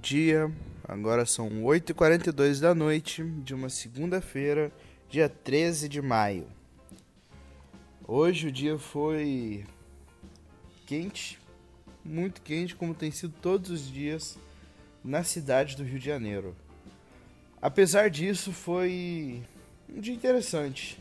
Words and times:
Dia, 0.00 0.48
agora 0.86 1.26
são 1.26 1.48
8h42 1.64 2.60
da 2.60 2.72
noite 2.72 3.24
de 3.24 3.52
uma 3.52 3.68
segunda-feira, 3.68 4.70
dia 5.10 5.28
13 5.28 5.88
de 5.88 6.00
maio. 6.00 6.46
Hoje 8.06 8.46
o 8.46 8.52
dia 8.52 8.78
foi 8.78 9.66
quente, 10.86 11.36
muito 12.04 12.40
quente, 12.42 12.76
como 12.76 12.94
tem 12.94 13.10
sido 13.10 13.34
todos 13.42 13.70
os 13.70 13.90
dias 13.90 14.38
na 15.04 15.24
cidade 15.24 15.76
do 15.76 15.82
Rio 15.82 15.98
de 15.98 16.06
Janeiro. 16.06 16.54
Apesar 17.60 18.08
disso, 18.08 18.52
foi 18.52 19.42
um 19.88 20.00
dia 20.00 20.14
interessante. 20.14 20.96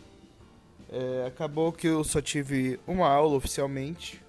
É, 0.91 1.27
acabou 1.27 1.71
que 1.71 1.85
eu 1.85 2.03
só 2.03 2.19
tive 2.19 2.79
uma 2.87 3.07
aula 3.07 3.35
oficialmente. 3.35 4.19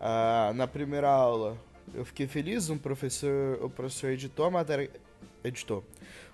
Ah, 0.00 0.50
na 0.54 0.66
primeira 0.66 1.10
aula 1.10 1.58
eu 1.94 2.04
fiquei 2.04 2.26
feliz, 2.26 2.70
um 2.70 2.78
professor, 2.78 3.62
o 3.62 3.70
professor 3.70 4.10
editou 4.10 4.46
a 4.46 4.50
matéria, 4.50 4.90
editou. 5.42 5.84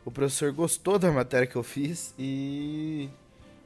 O 0.04 0.10
professor 0.10 0.52
gostou 0.52 0.98
da 0.98 1.12
matéria 1.12 1.46
que 1.46 1.56
eu 1.56 1.62
fiz 1.62 2.14
e 2.18 3.08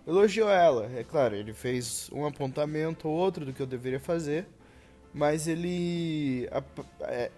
elogiou 0.07 0.51
ela. 0.51 0.91
É 0.97 1.05
claro, 1.05 1.35
ele 1.37 1.53
fez 1.53 2.11
um 2.13 2.27
apontamento 2.27 3.09
ou 3.09 3.15
outro 3.15 3.45
do 3.45 3.53
que 3.53 3.61
eu 3.61 3.67
deveria 3.67 4.01
fazer, 4.01 4.47
mas 5.13 5.47
ele 5.47 6.49
ap 6.51 6.67
é, 7.03 7.31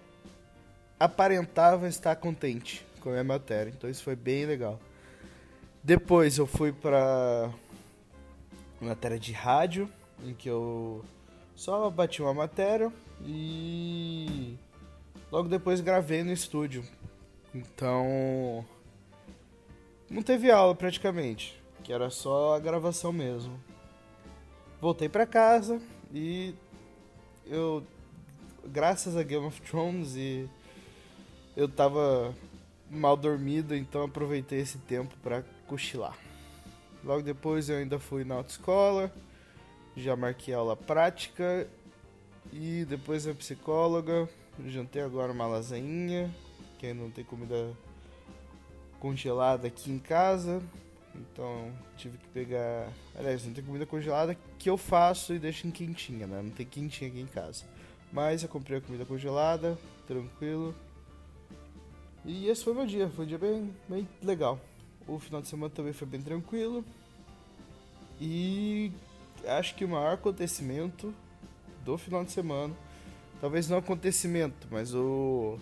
aparentava 0.99 1.87
estar 1.87 2.15
contente 2.15 2.83
com 2.99 3.09
a 3.09 3.11
minha 3.11 3.23
matéria, 3.23 3.69
então 3.69 3.89
isso 3.89 4.03
foi 4.03 4.15
bem 4.15 4.45
legal. 4.45 4.79
Depois 5.83 6.37
eu 6.37 6.47
fui 6.47 6.71
para 6.71 7.51
matéria 8.81 9.19
de 9.19 9.31
rádio, 9.31 9.89
em 10.25 10.33
que 10.33 10.49
eu 10.49 11.05
só 11.55 11.89
bati 11.91 12.21
uma 12.21 12.33
matéria 12.33 12.91
e 13.25 14.55
logo 15.31 15.49
depois 15.49 15.81
gravei 15.81 16.23
no 16.23 16.31
estúdio. 16.31 16.83
Então 17.53 18.65
não 20.09 20.21
teve 20.21 20.51
aula 20.51 20.75
praticamente, 20.75 21.59
que 21.83 21.91
era 21.91 22.09
só 22.09 22.55
a 22.55 22.59
gravação 22.59 23.11
mesmo. 23.11 23.59
Voltei 24.79 25.09
para 25.09 25.25
casa 25.25 25.81
e 26.13 26.53
eu 27.45 27.83
graças 28.65 29.15
a 29.15 29.23
Game 29.23 29.45
of 29.45 29.61
Thrones 29.61 30.15
e 30.15 30.47
eu 31.55 31.67
tava 31.67 32.33
mal 32.89 33.17
dormido, 33.17 33.75
então 33.75 34.03
aproveitei 34.03 34.59
esse 34.59 34.77
tempo 34.77 35.15
para 35.23 35.43
cochilar. 35.67 36.17
Logo 37.03 37.21
depois 37.21 37.69
eu 37.69 37.77
ainda 37.77 37.97
fui 37.97 38.23
na 38.23 38.35
autoescola, 38.35 39.11
já 39.95 40.15
marquei 40.15 40.53
aula 40.53 40.75
prática 40.75 41.67
e 42.51 42.85
depois 42.85 43.27
a 43.27 43.33
psicóloga. 43.33 44.27
Jantei 44.67 45.01
agora 45.01 45.31
uma 45.31 45.45
lasanha, 45.45 46.33
que 46.79 46.93
não 46.93 47.11
tem 47.11 47.23
comida 47.23 47.71
congelada 48.99 49.67
aqui 49.67 49.91
em 49.91 49.99
casa. 49.99 50.61
Então 51.15 51.71
tive 51.97 52.17
que 52.17 52.27
pegar. 52.29 52.89
Aliás, 53.17 53.45
não 53.45 53.53
tem 53.53 53.63
comida 53.63 53.85
congelada 53.85 54.37
que 54.57 54.69
eu 54.69 54.77
faço 54.77 55.33
e 55.33 55.39
deixo 55.39 55.67
em 55.67 55.71
quentinha, 55.71 56.27
né? 56.27 56.41
Não 56.41 56.51
tem 56.51 56.65
quentinha 56.65 57.09
aqui 57.09 57.19
em 57.19 57.27
casa. 57.27 57.65
Mas 58.11 58.43
eu 58.43 58.49
comprei 58.49 58.77
a 58.77 58.81
comida 58.81 59.05
congelada, 59.05 59.77
tranquilo. 60.07 60.73
E 62.25 62.47
esse 62.47 62.63
foi 62.63 62.73
meu 62.73 62.85
dia, 62.85 63.09
foi 63.09 63.25
um 63.25 63.27
dia 63.27 63.37
bem, 63.37 63.73
bem 63.87 64.07
legal. 64.21 64.59
O 65.07 65.17
final 65.19 65.41
de 65.41 65.47
semana 65.47 65.73
também 65.73 65.93
foi 65.93 66.07
bem 66.07 66.21
tranquilo. 66.21 66.83
E 68.19 68.91
acho 69.45 69.75
que 69.75 69.85
o 69.85 69.89
maior 69.89 70.13
acontecimento 70.13 71.13
do 71.87 71.97
final 71.97 72.25
de 72.25 72.33
semana, 72.33 72.73
talvez 73.39 73.69
não 73.69 73.77
acontecimento, 73.77 74.67
mas 74.69 74.93
o 74.93 75.57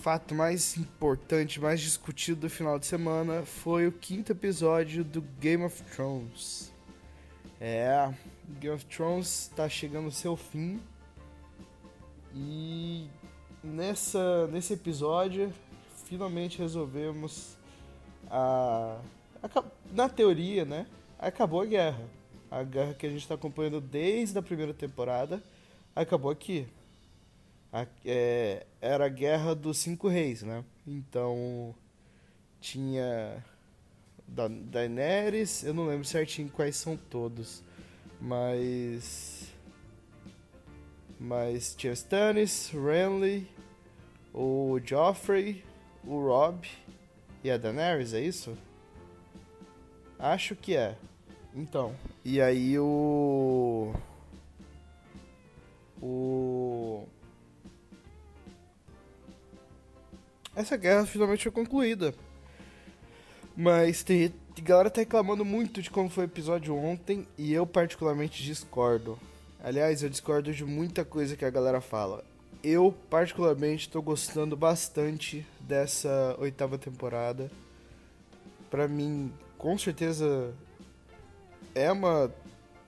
fato 0.00 0.34
mais 0.34 0.76
importante, 0.76 1.58
mais 1.58 1.80
discutido 1.80 2.42
do 2.42 2.50
final 2.50 2.78
de 2.78 2.84
semana 2.84 3.46
foi 3.46 3.86
o 3.86 3.92
quinto 3.92 4.30
episódio 4.30 5.02
do 5.02 5.22
Game 5.40 5.64
of 5.64 5.82
Thrones. 5.84 6.70
É, 7.58 8.12
Game 8.60 8.74
of 8.74 8.84
Thrones 8.84 9.48
está 9.48 9.66
chegando 9.70 10.04
ao 10.04 10.10
seu 10.10 10.36
fim. 10.36 10.82
E 12.34 13.08
nessa, 13.64 14.46
nesse 14.48 14.74
episódio, 14.74 15.50
finalmente 16.04 16.58
resolvemos 16.58 17.56
a, 18.30 19.00
a, 19.42 19.64
na 19.92 20.10
teoria, 20.10 20.66
né? 20.66 20.86
Acabou 21.18 21.62
a 21.62 21.66
guerra 21.66 22.17
a 22.50 22.62
guerra 22.62 22.94
que 22.94 23.06
a 23.06 23.10
gente 23.10 23.22
está 23.22 23.34
acompanhando 23.34 23.80
desde 23.80 24.38
a 24.38 24.42
primeira 24.42 24.72
temporada 24.72 25.42
acabou 25.94 26.30
aqui. 26.30 26.66
A, 27.72 27.86
é, 28.04 28.66
era 28.80 29.06
a 29.06 29.08
guerra 29.08 29.54
dos 29.54 29.78
cinco 29.78 30.08
reis, 30.08 30.42
né? 30.42 30.64
Então 30.86 31.74
tinha 32.60 33.44
da 34.26 34.48
Daenerys, 34.48 35.64
eu 35.64 35.72
não 35.72 35.86
lembro 35.86 36.04
certinho 36.04 36.48
quais 36.50 36.76
são 36.76 36.96
todos, 36.96 37.62
mas 38.20 39.48
mas 41.20 41.74
tinha 41.74 41.92
Stannis, 41.92 42.70
Renly, 42.70 43.48
o 44.32 44.78
Joffrey, 44.84 45.64
o 46.04 46.20
Robb 46.20 46.66
e 47.42 47.50
a 47.50 47.56
Daenerys, 47.56 48.14
é 48.14 48.20
isso? 48.20 48.56
Acho 50.18 50.54
que 50.54 50.76
é. 50.76 50.96
Então, 51.58 51.92
e 52.24 52.40
aí 52.40 52.78
o. 52.78 53.92
O. 56.00 57.04
Essa 60.54 60.76
guerra 60.76 61.04
finalmente 61.04 61.42
foi 61.42 61.50
concluída. 61.50 62.14
Mas 63.56 64.04
tem, 64.04 64.32
tem 64.54 64.64
galera 64.64 64.88
tá 64.88 65.00
reclamando 65.00 65.44
muito 65.44 65.82
de 65.82 65.90
como 65.90 66.08
foi 66.08 66.24
o 66.24 66.26
episódio 66.26 66.76
ontem 66.76 67.26
e 67.36 67.52
eu 67.52 67.66
particularmente 67.66 68.40
discordo. 68.44 69.18
Aliás, 69.60 70.04
eu 70.04 70.08
discordo 70.08 70.54
de 70.54 70.64
muita 70.64 71.04
coisa 71.04 71.36
que 71.36 71.44
a 71.44 71.50
galera 71.50 71.80
fala. 71.80 72.24
Eu 72.62 72.94
particularmente 73.10 73.88
tô 73.88 74.00
gostando 74.00 74.56
bastante 74.56 75.44
dessa 75.58 76.36
oitava 76.38 76.78
temporada. 76.78 77.50
Pra 78.70 78.86
mim, 78.86 79.32
com 79.56 79.76
certeza 79.76 80.54
é 81.78 81.92
uma 81.92 82.32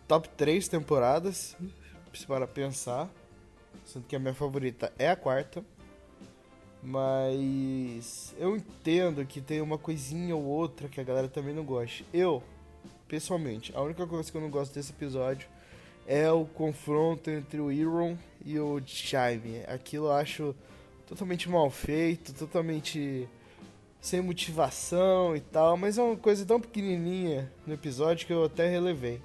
top 0.09 0.29
3 0.31 0.67
temporadas, 0.69 1.57
para 2.27 2.47
pensar. 2.47 3.09
Sendo 3.87 4.07
que 4.07 4.15
a 4.15 4.19
minha 4.19 4.35
favorita 4.35 4.93
é 4.99 5.09
a 5.11 5.17
quarta. 5.17 5.65
Mas 6.83 8.35
eu 8.39 8.57
entendo 8.57 9.25
que 9.25 9.41
tem 9.41 9.61
uma 9.61 9.77
coisinha 9.77 10.35
ou 10.35 10.45
outra 10.45 10.89
que 10.89 11.01
a 11.01 11.05
galera 11.05 11.29
também 11.29 11.55
não 11.55 11.65
gosta. 11.65 12.05
Eu, 12.13 12.43
pessoalmente, 13.07 13.73
a 13.75 13.83
única 13.83 14.07
coisa 14.07 14.31
que 14.31 14.37
eu 14.37 14.41
não 14.41 14.51
gosto 14.51 14.75
desse 14.75 14.91
episódio 14.91 15.47
é 16.07 16.31
o 16.31 16.45
confronto 16.45 17.31
entre 17.31 17.61
o 17.61 17.71
Iron 17.71 18.17
e 18.45 18.59
o 18.59 18.81
Jaime. 18.85 19.63
Aquilo 19.67 20.07
eu 20.07 20.13
acho 20.13 20.55
totalmente 21.07 21.49
mal 21.49 21.71
feito, 21.71 22.33
totalmente 22.33 23.29
sem 24.01 24.21
motivação 24.21 25.37
e 25.37 25.41
tal, 25.41 25.77
mas 25.77 25.99
é 25.99 26.03
uma 26.03 26.17
coisa 26.17 26.45
tão 26.47 26.61
pequenininha 26.61 27.51
no 27.67 27.75
episódio 27.75 28.27
que 28.27 28.33
eu 28.33 28.45
até 28.45 28.69
relevei. 28.69 29.21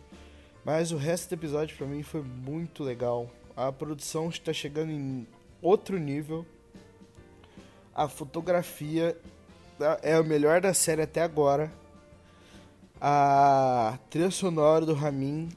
Mas 0.66 0.91
o 0.91 0.97
resto 0.97 1.30
do 1.30 1.40
episódio 1.40 1.78
para 1.78 1.88
mim 1.88 2.03
foi 2.03 2.22
muito 2.22 2.84
legal. 2.84 3.29
A 3.55 3.72
produção 3.72 4.29
está 4.29 4.52
chegando 4.52 4.91
em 4.91 5.26
outro 5.61 5.97
nível. 5.97 6.46
A 7.94 8.08
fotografia 8.08 9.16
é 10.02 10.20
o 10.20 10.26
melhor 10.26 10.59
da 10.59 10.73
série 10.73 11.03
até 11.03 11.22
agora. 11.22 11.72
A 12.99 13.97
trilha 14.09 14.32
sonora 14.32 14.85
do 14.85 14.94
Ramin 14.94 15.49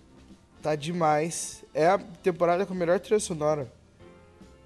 tá 0.63 0.77
demais. 0.77 1.65
É 1.75 1.89
a 1.89 1.99
temporada 1.99 2.65
com 2.67 2.75
a 2.75 2.77
melhor 2.77 3.01
trilha 3.01 3.19
sonora. 3.19 3.73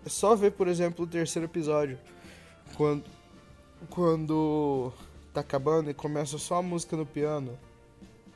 É 0.04 0.08
só 0.08 0.34
ver, 0.34 0.52
por 0.52 0.68
exemplo, 0.68 1.04
o 1.04 1.08
terceiro 1.08 1.46
episódio. 1.46 1.98
Quando 2.76 3.04
quando 3.90 4.92
tá 5.32 5.40
acabando 5.40 5.90
e 5.90 5.94
começa 5.94 6.38
só 6.38 6.56
a 6.56 6.62
música 6.62 6.96
no 6.96 7.06
piano. 7.06 7.58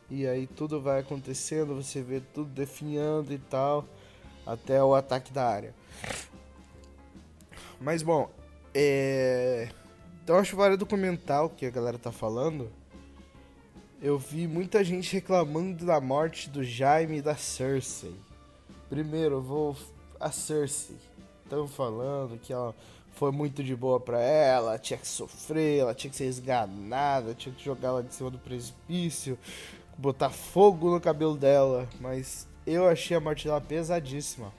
E 0.09 0.27
aí 0.27 0.47
tudo 0.47 0.81
vai 0.81 1.01
acontecendo, 1.01 1.75
você 1.75 2.01
vê 2.01 2.21
tudo 2.21 2.49
definhando 2.51 3.33
e 3.33 3.39
tal, 3.39 3.85
até 4.47 4.83
o 4.83 4.95
ataque 4.95 5.33
da 5.33 5.47
área. 5.47 5.75
Mas 7.81 8.03
bom, 8.03 8.31
é. 8.75 9.69
Então 10.23 10.37
acho 10.37 10.57
vários 10.57 10.79
documental 10.79 11.51
que 11.51 11.67
a 11.67 11.71
galera 11.71 11.99
tá 11.99 12.13
falando. 12.13 12.71
Eu 14.01 14.19
vi 14.19 14.47
muita 14.47 14.85
gente 14.85 15.13
reclamando 15.13 15.87
da 15.87 16.01
morte 16.01 16.51
do 16.51 16.63
Jaime 16.63 17.19
e 17.19 17.23
da 17.23 17.37
Cersei. 17.37 18.15
Primeiro, 18.89 19.37
eu 19.37 19.43
vou. 19.43 19.77
A 20.21 20.31
Cersei. 20.31 20.97
Estão 21.43 21.67
falando 21.69 22.39
que 22.39 22.53
ela 22.53 22.75
foi 23.17 23.33
muito 23.33 23.65
de 23.65 23.75
boa 23.75 23.99
pra 23.99 24.21
ela, 24.21 24.79
tinha 24.79 24.99
que 24.99 25.09
sofrer, 25.09 25.81
ela 25.81 25.95
tinha 25.95 26.11
que 26.11 26.17
ser 26.17 26.27
esganada, 26.27 27.35
tinha 27.35 27.55
que 27.55 27.65
jogar 27.65 27.89
ela 27.89 28.03
de 28.03 28.15
cima 28.15 28.31
do 28.31 28.39
precipício, 28.39 29.39
botar 29.97 30.31
fogo 30.31 30.91
no 30.91 31.01
cabelo 31.01 31.35
dela, 31.37 31.89
mas 31.99 32.47
eu 32.67 32.87
achei 32.87 33.17
a 33.17 33.21
morte 33.21 33.47
dela 33.47 33.61
pesadíssima. 33.61 34.53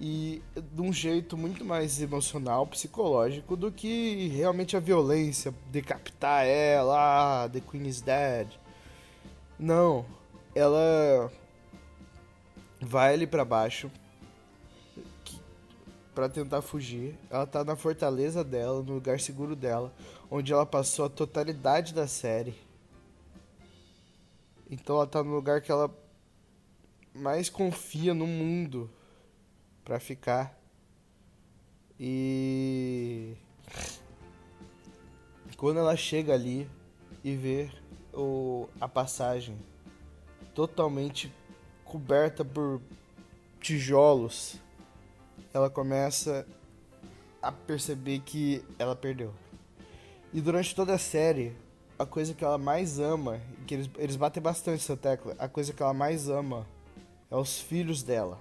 e 0.00 0.42
de 0.56 0.82
um 0.82 0.92
jeito 0.92 1.36
muito 1.36 1.64
mais 1.64 2.02
emocional, 2.02 2.66
psicológico 2.66 3.56
do 3.56 3.70
que 3.70 4.26
realmente 4.28 4.76
a 4.76 4.80
violência, 4.80 5.54
decapitar 5.70 6.44
ela, 6.44 7.44
ah, 7.44 7.48
The 7.48 7.60
Queen 7.60 7.86
is 7.86 8.00
Dead. 8.00 8.48
Não, 9.58 10.04
ela 10.56 11.30
vai 12.80 13.14
ali 13.14 13.28
para 13.28 13.44
baixo 13.44 13.88
para 16.14 16.28
tentar 16.28 16.62
fugir. 16.62 17.14
Ela 17.30 17.46
tá 17.46 17.64
na 17.64 17.76
fortaleza 17.76 18.44
dela, 18.44 18.82
no 18.82 18.94
lugar 18.94 19.20
seguro 19.20 19.56
dela, 19.56 19.92
onde 20.30 20.52
ela 20.52 20.66
passou 20.66 21.04
a 21.04 21.10
totalidade 21.10 21.94
da 21.94 22.06
série. 22.06 22.54
Então 24.70 24.96
ela 24.96 25.06
tá 25.06 25.22
no 25.22 25.34
lugar 25.34 25.60
que 25.60 25.70
ela 25.70 25.90
mais 27.14 27.50
confia 27.50 28.14
no 28.14 28.26
mundo 28.26 28.88
para 29.84 30.00
ficar. 30.00 30.58
E 32.00 33.34
quando 35.56 35.78
ela 35.78 35.96
chega 35.96 36.34
ali 36.34 36.68
e 37.22 37.36
vê 37.36 37.70
o, 38.12 38.68
a 38.80 38.88
passagem 38.88 39.56
totalmente 40.54 41.32
coberta 41.84 42.44
por 42.44 42.80
tijolos, 43.60 44.56
ela 45.52 45.68
começa 45.68 46.46
a 47.40 47.50
perceber 47.50 48.20
que 48.20 48.64
ela 48.78 48.94
perdeu. 48.94 49.32
E 50.32 50.40
durante 50.40 50.74
toda 50.74 50.94
a 50.94 50.98
série, 50.98 51.52
a 51.98 52.06
coisa 52.06 52.32
que 52.32 52.44
ela 52.44 52.58
mais 52.58 52.98
ama, 52.98 53.40
que 53.66 53.74
eles, 53.74 53.90
eles 53.98 54.16
batem 54.16 54.42
bastante 54.42 54.82
essa 54.82 54.96
tecla, 54.96 55.36
a 55.38 55.48
coisa 55.48 55.72
que 55.72 55.82
ela 55.82 55.92
mais 55.92 56.28
ama 56.28 56.66
é 57.30 57.36
os 57.36 57.60
filhos 57.60 58.02
dela. 58.02 58.38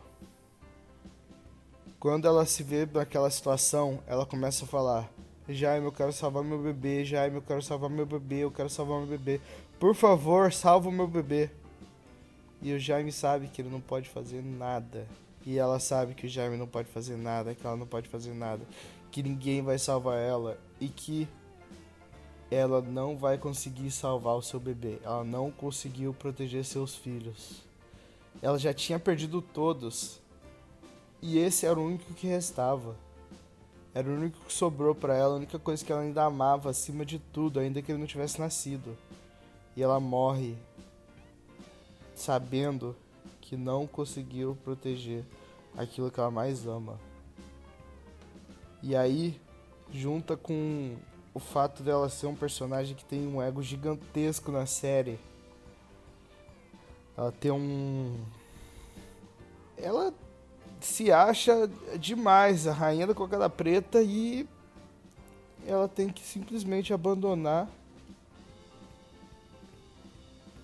Quando 2.00 2.28
ela 2.28 2.46
se 2.46 2.64
vê 2.64 2.88
naquela 2.92 3.30
situação, 3.30 4.00
ela 4.08 4.26
começa 4.26 4.66
a 4.66 4.68
falar: 4.68 5.10
Jaime, 5.48 5.86
eu 5.86 5.92
quero 5.92 6.12
salvar 6.12 6.44
meu 6.44 6.58
bebê, 6.58 7.06
Jaime, 7.06 7.36
eu 7.36 7.42
quero 7.42 7.62
salvar 7.62 7.90
meu 7.90 8.06
bebê, 8.06 8.40
eu 8.40 8.52
quero 8.52 8.70
salvar 8.70 9.00
meu 9.00 9.08
bebê. 9.08 9.40
Por 9.80 9.94
favor, 9.94 10.52
salva 10.52 10.90
o 10.90 10.92
meu 10.92 11.08
bebê. 11.08 11.50
E 12.62 12.74
o 12.74 12.80
Jaime 12.80 13.12
sabe 13.12 13.48
que 13.48 13.62
ele 13.62 13.70
não 13.70 13.82
pode 13.82 14.08
fazer 14.10 14.42
nada. 14.44 15.06
E 15.46 15.58
ela 15.58 15.80
sabe 15.80 16.14
que 16.14 16.26
o 16.26 16.30
Jaime 16.30 16.58
não 16.58 16.68
pode 16.68 16.88
fazer 16.90 17.18
nada, 17.18 17.56
que 17.56 17.66
ela 17.66 17.76
não 17.76 17.88
pode 17.88 18.08
fazer 18.08 18.34
nada, 18.34 18.64
que 19.12 19.24
ninguém 19.24 19.62
vai 19.62 19.80
salvar 19.80 20.18
ela 20.20 20.58
e 20.80 20.88
que 20.88 21.28
ela 22.50 22.82
não 22.82 23.18
vai 23.18 23.38
conseguir 23.38 23.90
salvar 23.92 24.36
o 24.36 24.42
seu 24.42 24.60
bebê. 24.60 25.00
Ela 25.04 25.24
não 25.24 25.50
conseguiu 25.50 26.14
proteger 26.14 26.64
seus 26.66 26.96
filhos. 26.96 27.62
Ela 28.42 28.60
já 28.60 28.74
tinha 28.74 29.00
perdido 29.00 29.42
todos 29.42 30.20
e 31.22 31.38
esse 31.38 31.66
era 31.66 31.80
o 31.80 31.86
único 31.86 32.14
que 32.14 32.28
restava. 32.28 32.96
Era 33.94 34.10
o 34.10 34.14
único 34.14 34.40
que 34.46 34.54
sobrou 34.54 34.96
para 34.96 35.16
ela, 35.16 35.34
a 35.34 35.38
única 35.38 35.60
coisa 35.60 35.84
que 35.84 35.92
ela 35.92 36.02
ainda 36.02 36.24
amava 36.24 36.70
acima 36.70 37.06
de 37.06 37.20
tudo, 37.20 37.60
ainda 37.60 37.82
que 37.82 37.92
ele 37.92 38.00
não 38.00 38.08
tivesse 38.08 38.40
nascido. 38.40 38.98
E 39.76 39.84
ela 39.84 40.00
morre 40.00 40.56
sabendo 42.16 42.96
que 43.52 43.58
não 43.58 43.86
conseguiu 43.86 44.58
proteger 44.64 45.26
aquilo 45.78 46.10
que 46.10 46.18
ela 46.18 46.32
mais 46.32 46.66
ama. 46.66 46.98
E 48.82 48.96
aí, 48.96 49.38
junta 49.94 50.38
com 50.38 50.96
o 51.34 51.40
fato 51.40 51.84
dela 51.84 52.08
ser 52.08 52.28
um 52.28 52.36
personagem 52.36 52.96
que 52.96 53.04
tem 53.04 53.28
um 53.28 53.42
ego 53.42 53.62
gigantesco 53.62 54.54
na 54.54 54.66
série. 54.66 55.20
Ela 57.18 57.34
tem 57.34 57.52
um. 57.52 58.18
Ela 59.78 60.14
se 60.80 61.12
acha 61.12 61.70
demais 62.00 62.68
a 62.68 62.72
rainha 62.72 63.06
da 63.06 63.14
cocada 63.14 63.50
preta 63.50 64.02
e 64.02 64.48
ela 65.68 65.90
tem 65.90 66.08
que 66.08 66.24
simplesmente 66.24 66.94
abandonar 66.94 67.68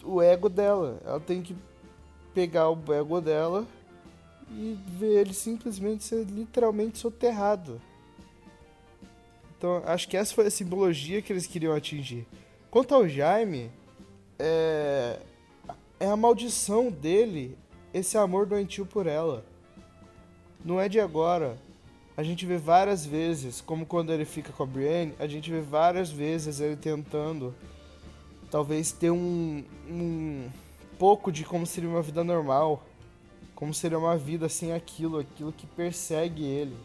o 0.05 0.21
ego 0.21 0.47
dela. 0.47 1.01
Ela 1.03 1.19
tem 1.19 1.41
que 1.41 1.53
pegar 2.37 2.69
o 2.69 2.93
ego 2.93 3.19
dela 3.19 3.65
e 4.51 4.77
ver 4.89 5.21
ele 5.21 5.33
simplesmente 5.33 6.03
ser 6.03 6.23
literalmente 6.23 6.99
soterrado. 6.99 7.81
Então, 9.57 9.81
acho 9.87 10.07
que 10.07 10.15
essa 10.15 10.35
foi 10.35 10.45
a 10.45 10.51
simbologia 10.51 11.19
que 11.19 11.33
eles 11.33 11.47
queriam 11.47 11.73
atingir. 11.73 12.27
Quanto 12.69 12.93
ao 12.93 13.09
Jaime, 13.09 13.71
é, 14.37 15.17
é 15.99 16.05
a 16.05 16.15
maldição 16.15 16.91
dele, 16.91 17.57
esse 17.91 18.19
amor 18.19 18.45
doentio 18.45 18.85
por 18.85 19.07
ela 19.07 19.43
não 20.63 20.79
é 20.79 20.87
de 20.87 20.99
agora. 20.99 21.57
A 22.15 22.21
gente 22.21 22.45
vê 22.45 22.59
várias 22.59 23.03
vezes, 23.03 23.61
como 23.61 23.83
quando 23.83 24.13
ele 24.13 24.25
fica 24.25 24.53
com 24.53 24.61
a 24.61 24.67
Brienne, 24.67 25.15
a 25.17 25.25
gente 25.25 25.49
vê 25.49 25.59
várias 25.59 26.11
vezes 26.11 26.59
ele 26.59 26.75
tentando 26.75 27.51
talvez 28.51 28.91
ter 28.91 29.09
um, 29.09 29.63
um 29.89 30.47
pouco 30.97 31.31
de 31.31 31.43
como 31.43 31.65
seria 31.65 31.89
uma 31.89 32.01
vida 32.01 32.23
normal, 32.23 32.83
como 33.55 33.73
seria 33.73 33.97
uma 33.97 34.17
vida 34.17 34.49
sem 34.49 34.73
aquilo, 34.73 35.19
aquilo 35.19 35.51
que 35.51 35.65
persegue 35.65 36.43
ele. 36.43 36.75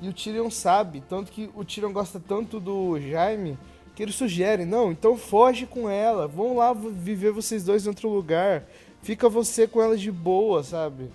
E 0.00 0.08
o 0.08 0.12
Tyrion 0.12 0.50
sabe, 0.50 1.02
tanto 1.08 1.30
que 1.30 1.50
o 1.54 1.64
Tyrion 1.64 1.92
gosta 1.92 2.20
tanto 2.20 2.58
do 2.58 3.00
Jaime, 3.00 3.58
que 3.94 4.02
ele 4.02 4.12
sugere, 4.12 4.64
não, 4.64 4.90
então 4.90 5.16
foge 5.16 5.66
com 5.66 5.88
ela, 5.88 6.26
vão 6.26 6.56
lá 6.56 6.72
viver 6.72 7.30
vocês 7.30 7.64
dois 7.64 7.84
em 7.84 7.88
outro 7.88 8.08
lugar, 8.08 8.64
fica 9.02 9.28
você 9.28 9.66
com 9.66 9.80
ela 9.82 9.96
de 9.96 10.10
boa, 10.10 10.62
sabe? 10.62 11.10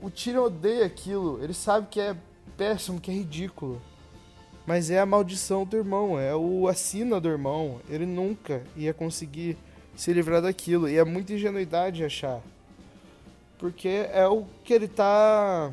o 0.00 0.10
Tyrion 0.10 0.44
odeia 0.44 0.86
aquilo. 0.86 1.42
Ele 1.42 1.54
sabe 1.54 1.88
que 1.90 2.00
é 2.00 2.16
péssimo, 2.56 3.00
que 3.00 3.10
é 3.10 3.14
ridículo. 3.14 3.80
Mas 4.66 4.90
é 4.90 4.98
a 4.98 5.06
maldição 5.06 5.64
do 5.64 5.76
irmão, 5.76 6.18
é 6.18 6.34
o 6.34 6.68
assina 6.68 7.20
do 7.20 7.28
irmão. 7.28 7.80
Ele 7.88 8.04
nunca 8.04 8.62
ia 8.76 8.92
conseguir 8.92 9.56
se 9.98 10.12
livrar 10.12 10.40
daquilo. 10.40 10.88
E 10.88 10.96
é 10.96 11.04
muita 11.04 11.34
ingenuidade 11.34 12.04
achar. 12.04 12.40
Porque 13.58 14.06
é 14.12 14.26
o 14.28 14.46
que 14.64 14.72
ele 14.72 14.86
tá. 14.86 15.72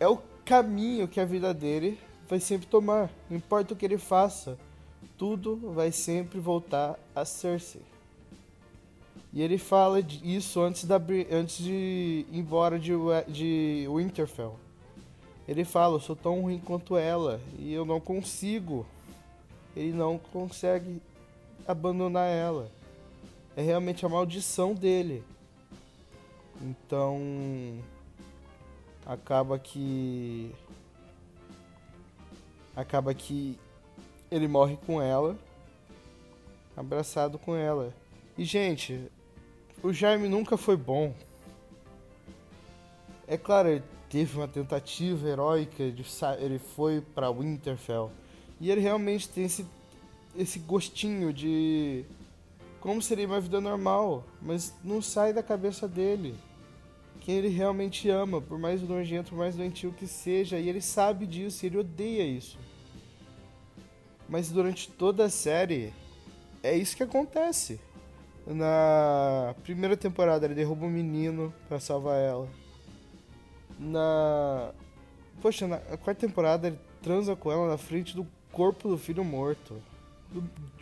É 0.00 0.08
o 0.08 0.18
caminho 0.44 1.06
que 1.06 1.20
a 1.20 1.24
vida 1.24 1.54
dele 1.54 1.98
vai 2.28 2.40
sempre 2.40 2.66
tomar. 2.66 3.08
Não 3.30 3.36
importa 3.36 3.72
o 3.72 3.76
que 3.76 3.84
ele 3.84 3.96
faça, 3.96 4.58
tudo 5.16 5.56
vai 5.72 5.92
sempre 5.92 6.40
voltar 6.40 6.98
a 7.14 7.24
Cersei. 7.24 7.80
E 9.32 9.40
ele 9.40 9.56
fala 9.56 10.00
isso 10.00 10.60
antes, 10.60 10.84
da, 10.84 11.00
antes 11.30 11.58
de 11.58 11.72
ir 11.72 12.26
embora 12.32 12.78
de, 12.78 12.92
de 13.28 13.86
Winterfell. 13.88 14.56
Ele 15.46 15.64
fala, 15.64 15.94
eu 15.94 16.00
sou 16.00 16.16
tão 16.16 16.40
ruim 16.40 16.58
quanto 16.58 16.96
ela 16.96 17.40
e 17.58 17.72
eu 17.72 17.84
não 17.84 18.00
consigo. 18.00 18.84
Ele 19.76 19.92
não 19.92 20.18
consegue 20.18 21.00
abandonar 21.66 22.28
ela. 22.28 22.70
É 23.56 23.62
realmente 23.62 24.04
a 24.04 24.08
maldição 24.08 24.74
dele. 24.74 25.22
Então 26.60 27.18
acaba 29.04 29.58
que 29.58 30.54
acaba 32.74 33.14
que 33.14 33.58
ele 34.30 34.48
morre 34.48 34.76
com 34.86 35.00
ela, 35.00 35.36
abraçado 36.76 37.38
com 37.38 37.54
ela. 37.54 37.92
E 38.36 38.44
gente, 38.44 39.10
o 39.82 39.92
Jaime 39.92 40.28
nunca 40.28 40.56
foi 40.56 40.76
bom. 40.76 41.14
É 43.26 43.36
claro, 43.36 43.68
ele 43.68 43.82
teve 44.10 44.36
uma 44.36 44.48
tentativa 44.48 45.28
heróica 45.28 45.90
de 45.90 46.04
ele 46.38 46.58
foi 46.58 47.00
para 47.00 47.30
Winterfell 47.30 48.10
e 48.60 48.70
ele 48.70 48.80
realmente 48.80 49.28
tem 49.28 49.44
esse 49.44 49.66
esse 50.38 50.58
gostinho 50.58 51.32
de 51.32 52.04
como 52.80 53.02
seria 53.02 53.26
uma 53.26 53.40
vida 53.40 53.60
normal, 53.60 54.24
mas 54.40 54.72
não 54.84 55.02
sai 55.02 55.32
da 55.32 55.42
cabeça 55.42 55.88
dele. 55.88 56.36
Que 57.20 57.32
ele 57.32 57.48
realmente 57.48 58.08
ama, 58.08 58.40
por 58.40 58.58
mais 58.58 58.80
nojento, 58.80 59.30
por 59.30 59.38
mais 59.38 59.56
doentio 59.56 59.92
que 59.92 60.06
seja, 60.06 60.58
e 60.58 60.68
ele 60.68 60.80
sabe 60.80 61.26
disso, 61.26 61.66
ele 61.66 61.78
odeia 61.78 62.22
isso. 62.22 62.56
Mas 64.28 64.50
durante 64.50 64.88
toda 64.88 65.24
a 65.24 65.30
série 65.30 65.92
é 66.62 66.76
isso 66.76 66.96
que 66.96 67.02
acontece. 67.02 67.80
Na 68.46 69.54
primeira 69.64 69.96
temporada 69.96 70.46
ele 70.46 70.54
derruba 70.54 70.86
um 70.86 70.90
menino 70.90 71.52
para 71.68 71.80
salvar 71.80 72.20
ela. 72.20 72.48
Na. 73.78 74.72
Poxa, 75.42 75.66
na 75.66 75.78
quarta 75.78 76.26
temporada 76.26 76.68
ele 76.68 76.78
transa 77.02 77.34
com 77.34 77.50
ela 77.50 77.68
na 77.68 77.76
frente 77.76 78.14
do 78.14 78.24
corpo 78.52 78.88
do 78.88 78.96
filho 78.96 79.24
morto. 79.24 79.82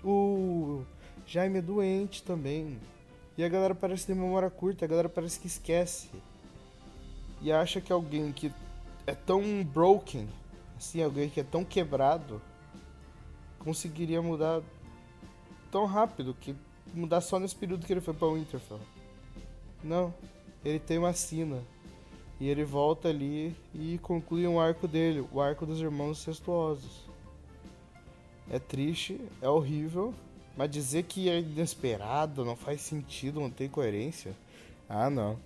O 0.02 0.82
Jaime 1.26 1.58
é 1.58 1.62
doente 1.62 2.22
também. 2.22 2.78
E 3.36 3.44
a 3.44 3.48
galera 3.48 3.74
parece 3.74 4.06
ter 4.06 4.14
memória 4.14 4.48
curta, 4.48 4.84
a 4.84 4.88
galera 4.88 5.08
parece 5.08 5.40
que 5.40 5.46
esquece. 5.46 6.08
E 7.42 7.50
acha 7.50 7.80
que 7.80 7.92
alguém 7.92 8.32
que 8.32 8.52
é 9.06 9.14
tão 9.14 9.64
broken, 9.64 10.28
assim, 10.76 11.02
alguém 11.02 11.28
que 11.28 11.40
é 11.40 11.44
tão 11.44 11.64
quebrado, 11.64 12.40
conseguiria 13.58 14.22
mudar 14.22 14.62
tão 15.70 15.86
rápido 15.86 16.36
que 16.40 16.54
mudar 16.94 17.20
só 17.20 17.40
nesse 17.40 17.56
período 17.56 17.84
que 17.84 17.92
ele 17.92 18.00
foi 18.00 18.14
pra 18.14 18.28
Winterfell. 18.28 18.80
Não, 19.82 20.14
ele 20.64 20.78
tem 20.78 20.98
uma 20.98 21.12
sina. 21.12 21.60
E 22.40 22.48
ele 22.48 22.64
volta 22.64 23.08
ali 23.08 23.56
e 23.74 23.98
conclui 23.98 24.46
um 24.46 24.60
arco 24.60 24.86
dele, 24.86 25.26
o 25.32 25.40
arco 25.40 25.66
dos 25.66 25.80
irmãos 25.80 26.20
incestuosos. 26.20 27.04
É 28.50 28.58
triste, 28.58 29.20
é 29.40 29.48
horrível, 29.48 30.14
mas 30.56 30.70
dizer 30.70 31.04
que 31.04 31.28
é 31.28 31.40
inesperado, 31.40 32.44
não 32.44 32.56
faz 32.56 32.80
sentido, 32.80 33.40
não 33.40 33.50
tem 33.50 33.68
coerência. 33.68 34.32
Ah, 34.88 35.08
não. 35.10 35.38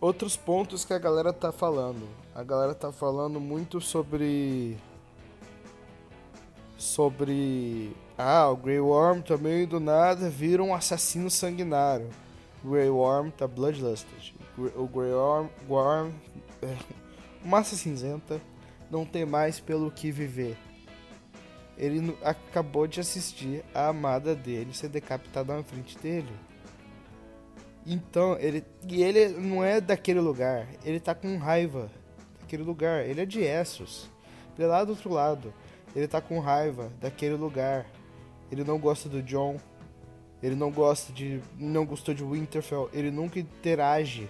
Outros 0.00 0.36
pontos 0.36 0.84
que 0.84 0.92
a 0.92 0.98
galera 0.98 1.32
tá 1.32 1.52
falando. 1.52 2.06
A 2.34 2.42
galera 2.42 2.74
tá 2.74 2.90
falando 2.90 3.40
muito 3.40 3.80
sobre. 3.80 4.76
Sobre. 6.76 7.92
Ah, 8.18 8.48
o 8.48 8.56
Grey 8.56 8.80
Worm 8.80 9.20
também 9.20 9.66
do 9.66 9.78
nada 9.78 10.28
vira 10.28 10.62
um 10.62 10.74
assassino 10.74 11.30
sanguinário. 11.30 12.08
O 12.64 12.70
Grey 12.70 12.90
Worm 12.90 13.30
tá 13.30 13.46
bloodlusted. 13.46 14.34
O 14.76 14.86
Grey 14.86 15.12
Worm. 15.12 15.48
Worm 15.68 16.12
é, 16.62 16.76
massa 17.44 17.76
cinzenta 17.76 18.40
não 18.90 19.06
tem 19.06 19.24
mais 19.24 19.60
pelo 19.60 19.90
que 19.90 20.10
viver. 20.10 20.56
Ele 21.78 22.16
acabou 22.22 22.86
de 22.86 23.00
assistir 23.00 23.64
a 23.74 23.88
amada 23.88 24.34
dele 24.34 24.74
ser 24.74 24.88
decapitada 24.88 25.56
na 25.56 25.62
frente 25.62 25.98
dele. 25.98 26.32
Então, 27.86 28.36
ele. 28.38 28.64
E 28.88 29.02
ele 29.02 29.28
não 29.28 29.64
é 29.64 29.80
daquele 29.80 30.20
lugar. 30.20 30.68
Ele 30.84 31.00
tá 31.00 31.14
com 31.14 31.36
raiva 31.36 31.90
daquele 32.40 32.62
lugar. 32.62 33.04
Ele 33.06 33.20
é 33.20 33.26
de 33.26 33.40
Essos. 33.40 34.08
Ele 34.56 34.66
é 34.66 34.70
lá 34.70 34.84
do 34.84 34.90
outro 34.90 35.10
lado. 35.10 35.52
Ele 35.94 36.06
tá 36.06 36.20
com 36.20 36.38
raiva 36.38 36.90
daquele 37.00 37.34
lugar. 37.34 37.86
Ele 38.50 38.64
não 38.64 38.78
gosta 38.78 39.08
do 39.08 39.22
John. 39.22 39.58
Ele 40.42 40.54
não 40.54 40.70
gosta 40.70 41.12
de. 41.12 41.40
não 41.58 41.84
gostou 41.84 42.14
de 42.14 42.22
Winterfell. 42.22 42.88
Ele 42.92 43.10
nunca 43.10 43.38
interage 43.38 44.28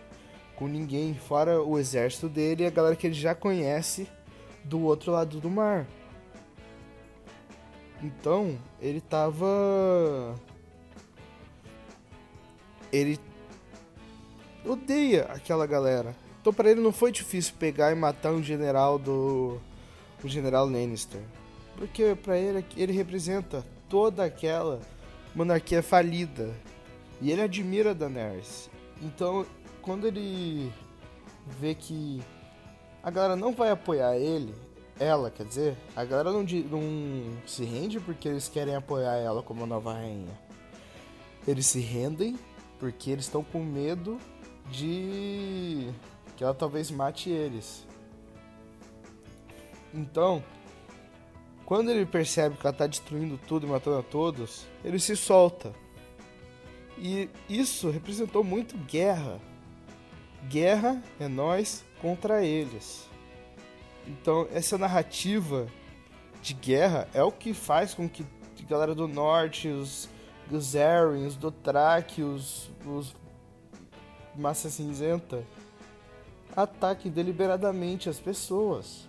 com 0.57 0.69
ninguém, 0.69 1.15
fora 1.15 1.63
o 1.63 1.79
exército 1.79 2.29
dele 2.29 2.63
e 2.63 2.67
a 2.67 2.71
galera 2.71 2.95
que 2.95 3.07
ele 3.07 3.15
já 3.15 3.35
conhece 3.35 4.07
do 4.65 4.83
outro 4.83 5.11
lado 5.11 5.41
do 5.41 5.51
mar. 5.51 5.87
Então, 8.03 8.59
ele 8.81 9.01
tava. 9.01 10.37
Ele 12.93 13.19
odeia 14.65 15.25
aquela 15.25 15.67
galera. 15.67 16.15
Então 16.41 16.53
para 16.53 16.71
ele 16.71 16.81
não 16.81 16.93
foi 16.93 17.13
difícil 17.13 17.55
pegar 17.59 17.93
e 17.93 17.95
matar 17.95 18.33
um 18.33 18.43
general 18.43 18.99
do 18.99 19.59
o 20.23 20.29
general 20.29 20.67
Lannister, 20.67 21.21
porque 21.77 22.17
para 22.23 22.39
ele 22.39 22.65
ele 22.77 22.93
representa 22.93 23.65
toda 23.89 24.25
aquela 24.25 24.81
monarquia 25.35 25.83
falida 25.83 26.51
e 27.21 27.31
ele 27.31 27.43
admira 27.43 27.95
Daenerys. 27.95 28.71
Então 29.01 29.47
quando 29.81 30.07
ele 30.07 30.73
vê 31.61 31.75
que 31.75 32.23
a 33.03 33.11
galera 33.11 33.35
não 33.35 33.53
vai 33.53 33.71
apoiar 33.71 34.17
ele, 34.17 34.55
ela, 34.99 35.31
quer 35.31 35.45
dizer, 35.45 35.77
a 35.97 36.05
galera 36.05 36.31
não, 36.31 36.43
não 36.43 37.37
se 37.47 37.65
rende 37.65 37.99
porque 37.99 38.29
eles 38.29 38.49
querem 38.49 38.77
apoiar 38.77 39.17
ela 39.17 39.43
como 39.43 39.67
nova 39.67 39.95
rainha. 39.95 40.39
Eles 41.47 41.67
se 41.67 41.81
rendem 41.81 42.39
porque 42.79 43.11
eles 43.11 43.25
estão 43.25 43.43
com 43.43 43.61
medo 43.61 44.19
de 44.71 45.91
que 46.37 46.45
ela 46.45 46.55
talvez 46.55 46.91
mate 46.91 47.31
eles. 47.31 47.87
Então, 49.93 50.43
quando 51.65 51.91
ele 51.91 52.07
percebe 52.07 52.57
que 52.57 52.67
ela 52.67 52.75
está 52.75 52.87
destruindo 52.87 53.39
tudo 53.47 53.67
e 53.67 53.71
matando 53.71 53.99
a 53.99 54.03
todos, 54.03 54.67
ele 54.85 54.99
se 54.99 55.17
solta. 55.17 55.73
E 56.99 57.29
isso 57.49 57.91
representou 57.91 58.45
muito 58.45 58.77
guerra. 58.77 59.41
Guerra 60.49 61.03
é 61.19 61.29
nós 61.29 61.85
contra 62.01 62.45
eles. 62.45 63.09
Então, 64.07 64.49
essa 64.53 64.77
narrativa 64.77 65.69
de 66.43 66.55
guerra 66.55 67.09
é 67.15 67.23
o 67.23 67.31
que 67.31 67.55
faz 67.55 67.95
com 67.95 68.09
que 68.09 68.25
a 68.61 68.69
galera 68.69 68.95
do 68.95 69.07
norte, 69.07 69.69
os, 69.69 70.09
os 70.51 70.77
Arryn, 70.77 71.27
os 71.27 71.37
Dothraki, 71.37 72.23
os, 72.23 72.71
os 72.85 73.15
massa 74.37 74.71
cinzenta 74.71 75.45
ataque 76.55 77.09
deliberadamente 77.09 78.09
as 78.09 78.19
pessoas. 78.19 79.09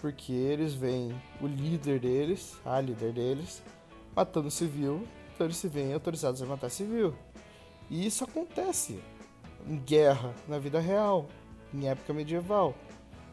Porque 0.00 0.32
eles 0.32 0.72
veem 0.72 1.20
o 1.40 1.46
líder 1.46 2.00
deles, 2.00 2.56
a 2.64 2.80
líder 2.80 3.12
deles, 3.12 3.62
matando 4.14 4.50
civil, 4.50 5.06
então 5.34 5.46
eles 5.46 5.56
se 5.56 5.68
veem 5.68 5.92
autorizados 5.92 6.40
a 6.40 6.46
matar 6.46 6.70
civil. 6.70 7.14
E 7.90 8.06
isso 8.06 8.24
acontece 8.24 9.00
em 9.66 9.76
guerra, 9.76 10.34
na 10.48 10.58
vida 10.58 10.80
real, 10.80 11.26
em 11.74 11.88
época 11.88 12.14
medieval. 12.14 12.74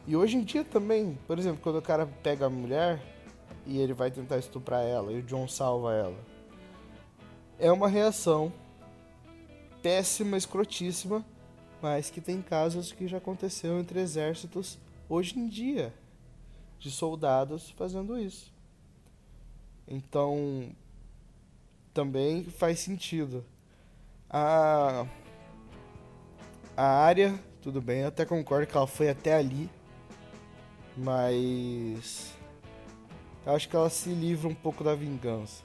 E 0.06 0.16
hoje 0.16 0.36
em 0.36 0.42
dia 0.42 0.64
também, 0.64 1.18
por 1.26 1.38
exemplo, 1.38 1.60
quando 1.62 1.78
o 1.78 1.82
cara 1.82 2.06
pega 2.22 2.46
a 2.46 2.50
mulher 2.50 3.00
e 3.66 3.78
ele 3.78 3.92
vai 3.92 4.10
tentar 4.10 4.38
estuprar 4.38 4.82
ela 4.82 5.12
e 5.12 5.18
o 5.18 5.22
John 5.22 5.48
salva 5.48 5.94
ela. 5.94 6.18
É 7.58 7.72
uma 7.72 7.88
reação 7.88 8.52
péssima, 9.82 10.36
escrotíssima, 10.36 11.24
mas 11.80 12.10
que 12.10 12.20
tem 12.20 12.42
casos 12.42 12.92
que 12.92 13.06
já 13.06 13.18
aconteceu 13.18 13.78
entre 13.78 14.00
exércitos 14.00 14.78
hoje 15.08 15.38
em 15.38 15.48
dia 15.48 15.92
de 16.78 16.90
soldados 16.90 17.70
fazendo 17.70 18.18
isso. 18.18 18.52
Então 19.86 20.70
também 21.94 22.44
faz 22.44 22.80
sentido. 22.80 23.44
A 24.30 25.06
a 26.76 26.86
área, 26.86 27.36
tudo 27.60 27.80
bem, 27.80 28.04
até 28.04 28.24
concordo 28.24 28.64
que 28.64 28.76
ela 28.76 28.86
foi 28.86 29.08
até 29.08 29.34
ali, 29.34 29.68
mas 30.96 32.32
acho 33.44 33.68
que 33.68 33.74
ela 33.74 33.90
se 33.90 34.10
livra 34.10 34.46
um 34.48 34.54
pouco 34.54 34.84
da 34.84 34.94
vingança. 34.94 35.64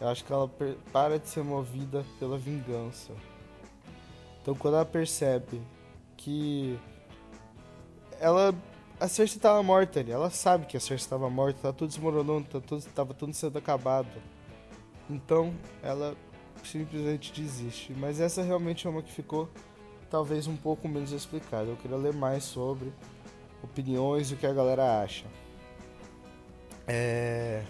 Eu 0.00 0.08
acho 0.08 0.24
que 0.24 0.32
ela 0.32 0.50
para 0.92 1.18
de 1.18 1.28
ser 1.28 1.42
movida 1.42 2.04
pela 2.18 2.36
vingança. 2.36 3.12
Então 4.42 4.54
quando 4.54 4.74
ela 4.74 4.84
percebe 4.84 5.60
que 6.16 6.78
ela 8.20 8.54
a 8.98 9.08
Cersei 9.08 9.36
estava 9.36 9.62
morta 9.62 10.00
ali, 10.00 10.10
ela 10.10 10.30
sabe 10.30 10.66
que 10.66 10.76
a 10.76 10.80
Cersei 10.80 11.04
estava 11.04 11.28
morta, 11.28 11.60
tá 11.60 11.72
tudo 11.72 11.88
desmoronando, 11.88 12.46
tá 12.48 12.60
tudo, 12.60 12.84
tava 12.94 13.14
tudo 13.14 13.32
sendo 13.34 13.58
acabado. 13.58 14.08
Então 15.08 15.52
ela 15.82 16.16
simplesmente 16.64 17.32
desiste. 17.32 17.92
Mas 17.94 18.20
essa 18.20 18.42
realmente 18.42 18.86
é 18.86 18.90
uma 18.90 19.02
que 19.02 19.12
ficou 19.12 19.48
talvez 20.10 20.46
um 20.46 20.56
pouco 20.56 20.88
menos 20.88 21.12
explicada. 21.12 21.68
Eu 21.68 21.76
queria 21.76 21.96
ler 21.96 22.12
mais 22.12 22.44
sobre 22.44 22.92
opiniões 23.62 24.30
e 24.30 24.34
o 24.34 24.36
que 24.36 24.46
a 24.46 24.52
galera 24.52 25.02
acha. 25.02 25.26
É 26.86 27.62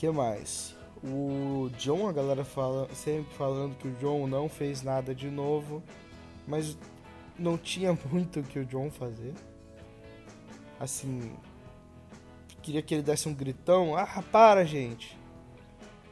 que 0.00 0.08
mais? 0.08 0.74
O 1.04 1.68
John, 1.76 2.08
a 2.08 2.12
galera 2.12 2.42
fala 2.42 2.88
sempre 2.94 3.34
falando 3.34 3.76
que 3.76 3.86
o 3.86 3.94
John 3.96 4.26
não 4.26 4.48
fez 4.48 4.80
nada 4.80 5.14
de 5.14 5.28
novo, 5.28 5.82
mas 6.48 6.74
não 7.38 7.58
tinha 7.58 7.92
muito 8.10 8.40
o 8.40 8.42
que 8.42 8.58
o 8.58 8.64
John 8.64 8.90
fazer. 8.90 9.34
Assim, 10.80 11.30
queria 12.62 12.80
que 12.80 12.94
ele 12.94 13.02
desse 13.02 13.28
um 13.28 13.34
gritão. 13.34 13.94
Ah, 13.94 14.24
para, 14.32 14.64
gente. 14.64 15.18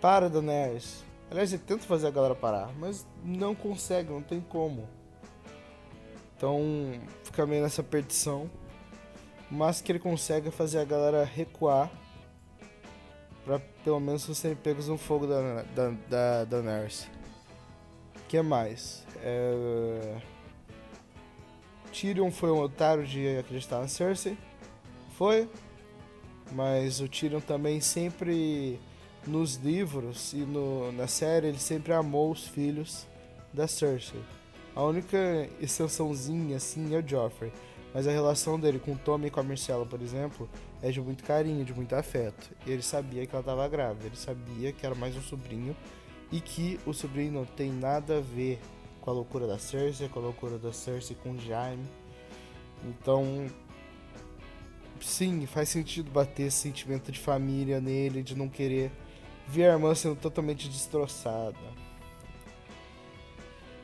Para, 0.02 0.28
Daenerys. 0.28 1.02
Aliás, 1.30 1.50
ele 1.54 1.62
tenta 1.66 1.85
fazer 1.85 2.09
a 2.09 2.11
galera 2.11 2.35
parar, 2.35 2.71
mas 2.78 3.07
não 3.25 3.54
consegue, 3.54 4.11
não 4.11 4.21
tem 4.21 4.42
como. 4.42 4.87
Então, 6.37 6.61
fica 7.25 7.47
meio 7.47 7.62
nessa 7.62 7.83
perdição. 7.83 8.50
Mas 9.50 9.80
que 9.80 9.90
ele 9.90 9.99
consegue 9.99 10.50
fazer 10.50 10.78
a 10.78 10.85
galera 10.85 11.25
recuar 11.25 11.90
Pra 13.49 13.59
pelo 13.83 13.99
menos 13.99 14.25
serem 14.37 14.55
pegos 14.55 14.88
no 14.88 14.99
fogo 14.99 15.26
da, 15.26 15.62
da, 15.75 15.90
da, 16.07 16.45
da 16.45 16.61
Nurse. 16.61 17.07
O 18.14 18.28
que 18.28 18.43
mais? 18.43 19.07
É... 19.23 20.19
Tyrion 21.90 22.31
foi 22.31 22.50
um 22.50 22.61
otário 22.61 23.07
de 23.07 23.38
acreditar 23.38 23.81
na 23.81 23.88
Cersei. 23.88 24.37
Foi. 25.17 25.49
Mas 26.52 27.00
o 27.00 27.09
Tyrion 27.09 27.40
também 27.40 27.81
sempre 27.81 28.78
nos 29.26 29.55
livros 29.55 30.35
e 30.35 30.40
no, 30.40 30.93
na 30.93 31.07
série 31.07 31.47
ele 31.47 31.59
sempre 31.59 31.95
amou 31.95 32.31
os 32.31 32.47
filhos 32.47 33.07
da 33.50 33.67
Cersei. 33.67 34.21
A 34.76 34.83
única 34.83 35.49
exceçãozinha 35.59 36.59
assim 36.59 36.95
é 36.95 36.99
o 36.99 37.09
Joffrey. 37.09 37.50
Mas 37.95 38.07
a 38.07 38.11
relação 38.11 38.61
dele 38.61 38.78
com 38.78 38.93
o 38.93 38.99
Tommy 38.99 39.28
e 39.28 39.31
com 39.31 39.40
a 39.40 39.43
Marcella, 39.43 39.87
por 39.87 40.02
exemplo, 40.02 40.47
é 40.82 40.90
de 40.90 41.00
muito 41.00 41.25
carinho, 41.25 41.64
de 41.64 41.75
muito 41.75 41.94
afeto. 41.94 42.50
Ele 42.66 42.82
sabia 42.82 43.26
que 43.26 43.35
ela 43.35 43.40
estava 43.40 43.66
grávida, 43.68 44.06
ele 44.06 44.16
sabia 44.16 44.73
que 44.73 44.85
era 44.85 44.94
mais 44.94 45.16
um 45.16 45.23
sobrinho 45.23 45.76
e 46.30 46.40
que 46.40 46.78
o 46.87 46.92
sobrinho 46.92 47.32
não 47.32 47.44
tem 47.44 47.70
nada 47.73 48.18
a 48.18 48.20
ver 48.20 48.61
com 49.00 49.11
a 49.11 49.14
loucura 49.14 49.47
da 49.47 49.58
Cersei, 49.58 50.08
com 50.08 50.20
a 50.20 50.23
loucura 50.23 50.58
da 50.58 50.73
Cersei 50.73 51.16
com 51.23 51.32
o 51.32 51.40
Jaime. 51.40 51.87
Então, 52.85 53.47
sim, 55.00 55.47
faz 55.47 55.68
sentido 55.68 56.11
bater 56.11 56.44
esse 56.44 56.58
sentimento 56.58 57.11
de 57.11 57.18
família 57.18 57.80
nele, 57.80 58.23
de 58.23 58.37
não 58.37 58.49
querer 58.49 58.90
ver 59.47 59.64
a 59.64 59.73
irmã 59.73 59.94
sendo 59.94 60.16
totalmente 60.16 60.68
destroçada. 60.68 61.56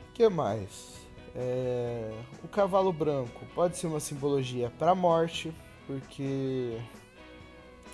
O 0.09 0.13
que 0.13 0.29
mais? 0.29 0.95
É... 1.35 2.13
O 2.43 2.47
cavalo 2.47 2.93
branco 2.93 3.45
pode 3.53 3.77
ser 3.77 3.87
uma 3.87 3.99
simbologia 3.99 4.71
para 4.79 4.91
a 4.91 4.95
morte, 4.95 5.53
porque 5.87 6.77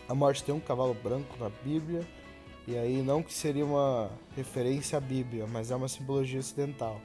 a 0.08 0.16
morte 0.16 0.44
tem 0.44 0.54
um 0.54 0.60
cavalo 0.60 0.94
branco 0.94 1.38
na 1.40 1.50
Bíblia, 1.50 2.06
e 2.68 2.78
aí 2.78 3.02
não 3.02 3.24
que 3.24 3.34
seria 3.34 3.66
uma 3.66 4.10
referência 4.36 4.98
à 4.98 5.02
Bíblia, 5.02 5.48
mas 5.48 5.72
é 5.72 5.76
uma 5.76 5.88
simbologia 5.88 6.40
ocidental. 6.40 7.02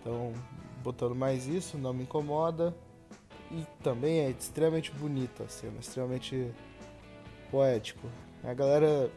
Então, 0.00 0.32
botando 0.82 1.14
mais 1.14 1.46
isso, 1.46 1.78
não 1.78 1.92
me 1.92 2.02
incomoda. 2.02 2.74
E 3.50 3.66
também 3.82 4.20
é 4.20 4.30
extremamente 4.30 4.90
bonita 4.92 5.44
a 5.44 5.48
cena, 5.48 5.78
extremamente 5.78 6.50
poético. 7.50 8.08
A 8.42 8.54
galera. 8.54 9.10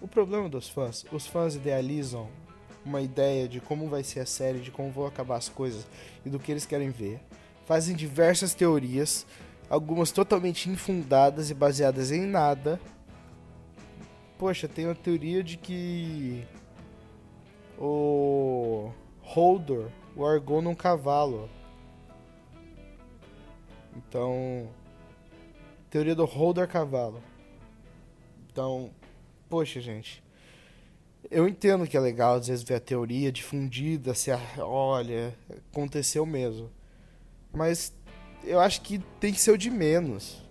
O 0.00 0.06
problema 0.06 0.48
dos 0.48 0.68
fãs, 0.68 1.04
os 1.10 1.26
fãs 1.26 1.56
idealizam 1.56 2.28
uma 2.84 3.00
ideia 3.00 3.48
de 3.48 3.60
como 3.60 3.88
vai 3.88 4.04
ser 4.04 4.20
a 4.20 4.26
série, 4.26 4.60
de 4.60 4.70
como 4.70 4.92
vão 4.92 5.06
acabar 5.06 5.36
as 5.36 5.48
coisas 5.48 5.84
e 6.24 6.30
do 6.30 6.38
que 6.38 6.52
eles 6.52 6.64
querem 6.64 6.90
ver. 6.90 7.18
Fazem 7.66 7.96
diversas 7.96 8.54
teorias, 8.54 9.26
algumas 9.68 10.10
totalmente 10.10 10.68
infundadas 10.68 11.50
e 11.50 11.54
baseadas 11.54 12.10
em 12.10 12.26
nada. 12.26 12.80
Poxa, 14.38 14.68
tem 14.68 14.86
uma 14.86 14.94
teoria 14.94 15.42
de 15.42 15.56
que 15.56 16.44
o 17.78 18.90
Holdor 19.20 19.90
largou 20.16 20.62
num 20.62 20.74
cavalo. 20.74 21.48
Então, 23.96 24.68
teoria 25.90 26.14
do 26.14 26.24
Holdor 26.24 26.68
cavalo. 26.68 27.20
Então, 28.50 28.90
poxa, 29.48 29.80
gente. 29.80 30.22
Eu 31.30 31.46
entendo 31.46 31.86
que 31.86 31.96
é 31.96 32.00
legal 32.00 32.36
às 32.36 32.46
vezes 32.46 32.64
ver 32.64 32.76
a 32.76 32.80
teoria 32.80 33.30
difundida, 33.30 34.14
se 34.14 34.30
a, 34.30 34.40
olha, 34.58 35.34
aconteceu 35.70 36.24
mesmo. 36.24 36.70
Mas 37.52 37.92
eu 38.44 38.60
acho 38.60 38.80
que 38.80 38.98
tem 39.20 39.32
que 39.32 39.40
ser 39.40 39.52
o 39.52 39.58
de 39.58 39.70
menos. 39.70 40.42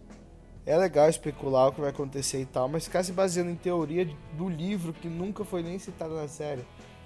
É 0.65 0.77
legal 0.77 1.09
especular 1.09 1.67
o 1.67 1.71
que 1.71 1.79
vai 1.79 1.89
acontecer 1.89 2.41
e 2.41 2.45
tal, 2.45 2.67
mas 2.67 2.83
ficar 2.83 3.03
se 3.03 3.11
baseando 3.11 3.49
em 3.49 3.55
teoria 3.55 4.07
do 4.33 4.49
livro 4.49 4.93
que 4.93 5.07
nunca 5.07 5.45
foi 5.45 5.63
nem 5.63 5.79
citado 5.79 6.15
na 6.15 6.27
série 6.27 6.63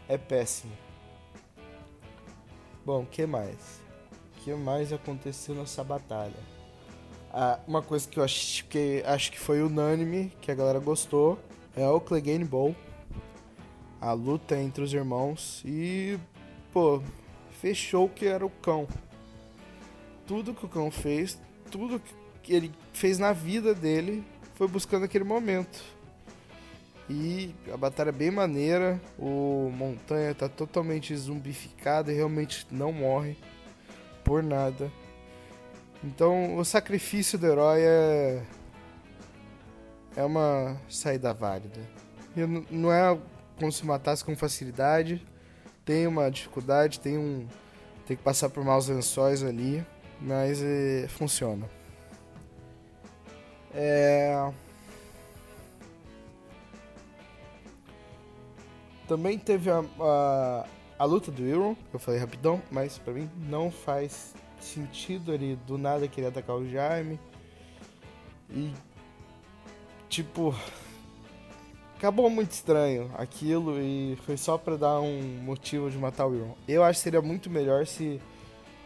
é 0.09 0.17
péssimo. 0.17 0.73
Bom, 2.83 3.05
que 3.05 3.25
mais? 3.25 3.79
Que 4.37 4.53
mais 4.55 4.91
aconteceu 4.91 5.53
nessa 5.53 5.83
batalha? 5.83 6.33
Ah, 7.31 7.59
uma 7.67 7.81
coisa 7.81 8.07
que 8.07 8.19
eu 8.19 8.23
acho 8.23 8.65
que, 8.65 9.03
acho 9.05 9.31
que 9.31 9.39
foi 9.39 9.61
unânime, 9.61 10.33
que 10.41 10.51
a 10.51 10.55
galera 10.55 10.79
gostou, 10.79 11.37
é 11.75 11.87
o 11.87 12.01
Clegane 12.01 12.43
Bowl 12.43 12.75
a 14.01 14.13
luta 14.13 14.59
entre 14.59 14.83
os 14.83 14.91
irmãos 14.91 15.61
e, 15.63 16.17
pô, 16.73 16.99
fechou 17.61 18.05
o 18.05 18.09
que 18.09 18.25
era 18.25 18.43
o 18.43 18.49
cão. 18.49 18.87
Tudo 20.31 20.53
que 20.53 20.65
o 20.65 20.69
cão 20.69 20.89
fez, 20.89 21.37
tudo 21.69 22.01
que 22.41 22.53
ele 22.53 22.71
fez 22.93 23.19
na 23.19 23.33
vida 23.33 23.75
dele 23.75 24.23
foi 24.55 24.65
buscando 24.65 25.03
aquele 25.03 25.25
momento. 25.25 25.83
E 27.09 27.53
a 27.69 27.75
batalha 27.75 28.11
é 28.11 28.13
bem 28.13 28.31
maneira, 28.31 28.97
o 29.19 29.69
Montanha 29.75 30.33
tá 30.33 30.47
totalmente 30.47 31.13
zumbificado 31.17 32.09
e 32.09 32.13
realmente 32.15 32.65
não 32.71 32.93
morre 32.93 33.35
por 34.23 34.41
nada. 34.41 34.89
Então 36.01 36.55
o 36.55 36.63
sacrifício 36.63 37.37
do 37.37 37.47
herói 37.47 37.81
é, 37.81 38.41
é 40.15 40.23
uma 40.23 40.77
saída 40.89 41.33
válida. 41.33 41.81
E 42.37 42.73
não 42.73 42.89
é 42.89 43.19
como 43.59 43.69
se 43.69 43.85
matasse 43.85 44.23
com 44.23 44.33
facilidade. 44.33 45.21
Tem 45.83 46.07
uma 46.07 46.31
dificuldade, 46.31 47.01
tem 47.01 47.17
um. 47.17 47.45
Tem 48.07 48.15
que 48.15 48.23
passar 48.23 48.49
por 48.49 48.63
maus 48.63 48.87
lençóis 48.87 49.43
ali, 49.43 49.85
mas 50.21 50.61
é, 50.61 51.07
funciona. 51.07 51.67
É... 53.73 54.51
Também 59.07 59.37
teve 59.37 59.69
a, 59.69 59.83
a, 59.99 60.65
a 60.97 61.05
luta 61.05 61.31
do 61.31 61.43
Euron, 61.43 61.75
que 61.75 61.95
eu 61.95 61.99
falei 61.99 62.19
rapidão, 62.19 62.61
mas 62.71 62.97
pra 62.97 63.13
mim 63.13 63.29
não 63.49 63.69
faz 63.69 64.33
sentido 64.61 65.33
ele 65.33 65.57
do 65.67 65.77
nada 65.77 66.07
querer 66.07 66.27
atacar 66.27 66.55
o 66.55 66.69
Jaime. 66.69 67.19
E 68.49 68.71
tipo, 70.07 70.55
acabou 71.97 72.29
muito 72.29 72.51
estranho 72.51 73.11
aquilo 73.15 73.81
e 73.81 74.17
foi 74.25 74.37
só 74.37 74.57
para 74.57 74.77
dar 74.77 74.99
um 75.01 75.21
motivo 75.41 75.89
de 75.89 75.97
matar 75.97 76.27
o 76.27 76.33
Euron. 76.33 76.55
Eu 76.67 76.83
acho 76.83 76.99
que 76.99 77.03
seria 77.03 77.21
muito 77.21 77.49
melhor 77.49 77.85
se 77.85 78.21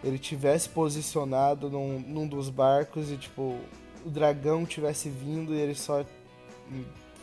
ele 0.03 0.19
tivesse 0.19 0.69
posicionado 0.69 1.69
num, 1.69 1.99
num 1.99 2.27
dos 2.27 2.49
barcos 2.49 3.12
e 3.12 3.17
tipo 3.17 3.60
o 4.05 4.10
dragão 4.10 4.65
tivesse 4.65 5.10
vindo 5.10 5.53
e 5.53 5.60
ele 5.60 5.73
só 5.73 6.05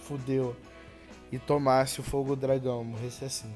fudeu 0.03 0.57
e 1.31 1.39
tomasse 1.39 2.01
o 2.01 2.03
fogo 2.03 2.35
do 2.35 2.41
dragão, 2.41 2.85
morresse 2.85 3.25
assim. 3.25 3.53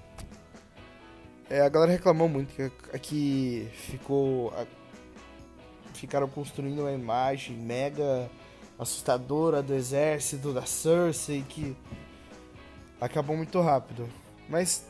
É, 1.51 1.61
a 1.61 1.69
galera 1.69 1.93
reclamou 1.93 2.29
muito 2.29 2.55
que 2.55 2.63
aqui 2.93 3.69
ficou 3.73 4.53
a, 4.57 4.67
ficaram 5.95 6.29
construindo 6.29 6.81
uma 6.81 6.93
imagem 6.93 7.57
mega 7.57 8.29
assustadora 8.79 9.63
do 9.63 9.75
exército 9.75 10.53
da 10.53 10.65
Cersei 10.67 11.45
que 11.49 11.77
acabou 13.01 13.37
muito 13.37 13.61
rápido. 13.61 14.09
Mas 14.49 14.87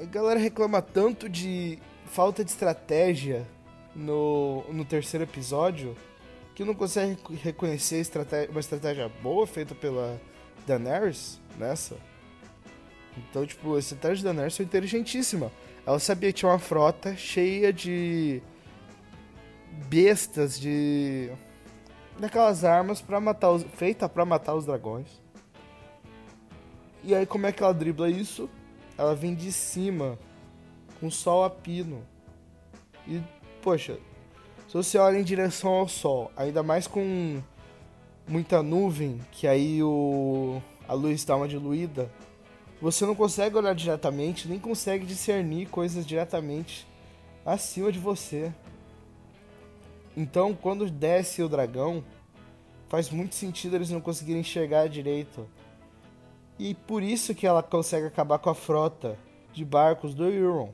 a 0.00 0.04
galera 0.04 0.38
reclama 0.38 0.80
tanto 0.82 1.28
de 1.28 1.78
falta 2.08 2.44
de 2.44 2.50
estratégia 2.50 3.46
no, 3.94 4.64
no 4.72 4.84
terceiro 4.84 5.24
episódio 5.24 5.96
que 6.54 6.64
não 6.64 6.74
consegue 6.74 7.16
reconhecer 7.42 8.00
estratégia, 8.00 8.50
uma 8.50 8.60
estratégia 8.60 9.08
boa 9.22 9.46
feita 9.46 9.74
pela 9.74 10.20
Daenerys 10.66 11.40
nessa. 11.56 11.96
Então, 13.16 13.46
tipo, 13.46 13.76
a 13.76 13.78
estratégia 13.78 14.24
da 14.24 14.32
Daenerys 14.32 14.56
foi 14.56 14.64
inteligentíssima. 14.64 15.52
Ela 15.86 15.98
sabia 15.98 16.32
que 16.32 16.40
tinha 16.40 16.50
uma 16.50 16.58
frota 16.58 17.16
cheia 17.16 17.72
de 17.72 18.42
bestas, 19.88 20.58
de 20.58 21.30
daquelas 22.18 22.64
armas 22.64 23.00
para 23.00 23.20
matar 23.20 23.50
os 23.50 23.62
feita 23.76 24.08
para 24.08 24.24
matar 24.24 24.54
os 24.54 24.66
dragões. 24.66 25.06
E 27.04 27.14
aí 27.14 27.24
como 27.24 27.46
é 27.46 27.52
que 27.52 27.62
ela 27.62 27.72
dribla 27.72 28.10
isso? 28.10 28.50
Ela 28.98 29.14
vem 29.14 29.34
de 29.34 29.52
cima, 29.52 30.18
com 31.00 31.10
sol 31.10 31.44
a 31.44 31.50
pino. 31.50 32.02
E, 33.06 33.20
poxa, 33.62 33.98
se 34.68 34.74
você 34.74 34.98
olha 34.98 35.18
em 35.18 35.24
direção 35.24 35.70
ao 35.70 35.88
sol, 35.88 36.30
ainda 36.36 36.62
mais 36.62 36.86
com 36.86 37.40
muita 38.26 38.62
nuvem, 38.62 39.20
que 39.32 39.46
aí 39.46 39.82
o 39.82 40.60
a 40.86 40.94
luz 40.94 41.22
dá 41.24 41.36
uma 41.36 41.46
diluída, 41.46 42.10
você 42.80 43.04
não 43.04 43.14
consegue 43.14 43.56
olhar 43.56 43.74
diretamente, 43.74 44.48
nem 44.48 44.58
consegue 44.58 45.04
discernir 45.04 45.66
coisas 45.66 46.06
diretamente 46.06 46.86
acima 47.44 47.92
de 47.92 47.98
você. 47.98 48.52
Então, 50.16 50.54
quando 50.54 50.90
desce 50.90 51.42
o 51.42 51.48
dragão, 51.48 52.02
faz 52.88 53.10
muito 53.10 53.34
sentido 53.34 53.76
eles 53.76 53.90
não 53.90 54.00
conseguirem 54.00 54.40
enxergar 54.40 54.88
direito. 54.88 55.46
E 56.58 56.74
por 56.74 57.02
isso 57.02 57.34
que 57.34 57.46
ela 57.46 57.62
consegue 57.62 58.06
acabar 58.06 58.38
com 58.38 58.50
a 58.50 58.54
frota 58.54 59.18
de 59.52 59.64
barcos 59.64 60.14
do 60.14 60.24
Euron. 60.28 60.72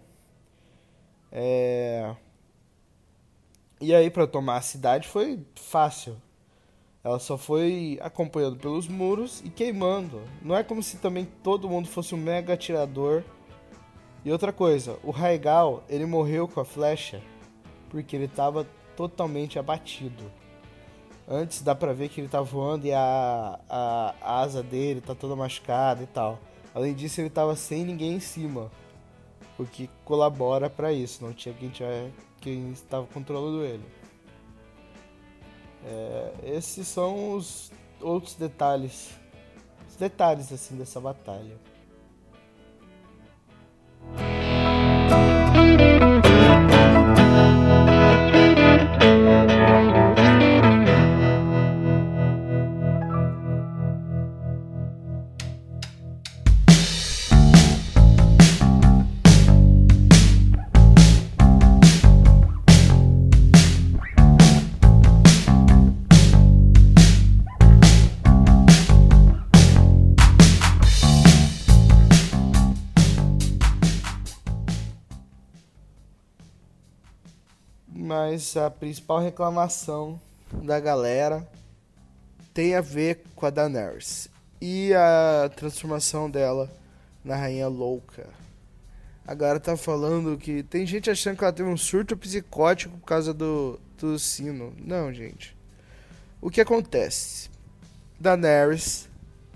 É... 1.34 2.14
E 3.80 3.92
aí 3.92 4.08
para 4.08 4.26
tomar 4.26 4.56
a 4.58 4.62
cidade 4.62 5.08
foi 5.08 5.44
fácil. 5.56 6.16
Ela 7.02 7.18
só 7.18 7.36
foi 7.36 7.98
acompanhando 8.00 8.56
pelos 8.56 8.88
muros 8.88 9.42
e 9.44 9.50
queimando. 9.50 10.22
Não 10.40 10.56
é 10.56 10.62
como 10.62 10.82
se 10.82 10.96
também 10.96 11.28
todo 11.42 11.68
mundo 11.68 11.88
fosse 11.88 12.14
um 12.14 12.18
mega 12.18 12.54
atirador. 12.54 13.22
E 14.24 14.32
outra 14.32 14.52
coisa, 14.52 14.98
o 15.02 15.10
Raigal, 15.10 15.84
ele 15.86 16.06
morreu 16.06 16.48
com 16.48 16.60
a 16.60 16.64
flecha 16.64 17.20
porque 17.90 18.16
ele 18.16 18.24
estava 18.24 18.66
totalmente 18.96 19.58
abatido. 19.58 20.24
Antes 21.28 21.62
dá 21.62 21.74
pra 21.74 21.92
ver 21.92 22.08
que 22.08 22.20
ele 22.20 22.28
tá 22.28 22.40
voando 22.40 22.86
e 22.86 22.92
a, 22.92 23.58
a, 23.68 24.14
a 24.20 24.40
asa 24.40 24.62
dele 24.62 25.00
tá 25.00 25.14
toda 25.14 25.36
machucada 25.36 26.02
e 26.02 26.06
tal. 26.06 26.38
Além 26.74 26.94
disso, 26.94 27.20
ele 27.20 27.30
tava 27.30 27.54
sem 27.54 27.84
ninguém 27.84 28.14
em 28.14 28.20
cima. 28.20 28.70
O 29.58 29.64
que 29.64 29.88
colabora 30.04 30.68
para 30.68 30.92
isso. 30.92 31.24
Não 31.24 31.32
tinha 31.32 31.54
quem, 31.54 31.68
tinha, 31.68 32.10
quem 32.40 32.70
estava 32.72 33.06
controlando 33.06 33.62
ele. 33.64 33.84
É, 35.84 36.32
esses 36.44 36.88
são 36.88 37.34
os 37.34 37.70
outros 38.00 38.34
detalhes, 38.34 39.10
os 39.88 39.96
detalhes 39.96 40.52
assim 40.52 40.76
dessa 40.76 41.00
batalha. 41.00 41.56
Mas 78.14 78.56
a 78.56 78.70
principal 78.70 79.18
reclamação 79.18 80.20
da 80.62 80.78
galera 80.78 81.44
tem 82.54 82.76
a 82.76 82.80
ver 82.80 83.24
com 83.34 83.44
a 83.44 83.50
Daenerys 83.50 84.28
e 84.60 84.94
a 84.94 85.50
transformação 85.56 86.30
dela 86.30 86.70
na 87.24 87.34
rainha 87.34 87.66
louca. 87.66 88.28
Agora 89.26 89.58
tá 89.58 89.76
falando 89.76 90.38
que 90.38 90.62
tem 90.62 90.86
gente 90.86 91.10
achando 91.10 91.36
que 91.36 91.42
ela 91.42 91.52
teve 91.52 91.68
um 91.68 91.76
surto 91.76 92.16
psicótico 92.16 92.96
por 92.98 93.04
causa 93.04 93.34
do, 93.34 93.80
do 93.98 94.16
sino. 94.16 94.72
Não, 94.78 95.12
gente. 95.12 95.56
O 96.40 96.50
que 96.50 96.60
acontece? 96.60 97.50
Daenerys 98.20 99.08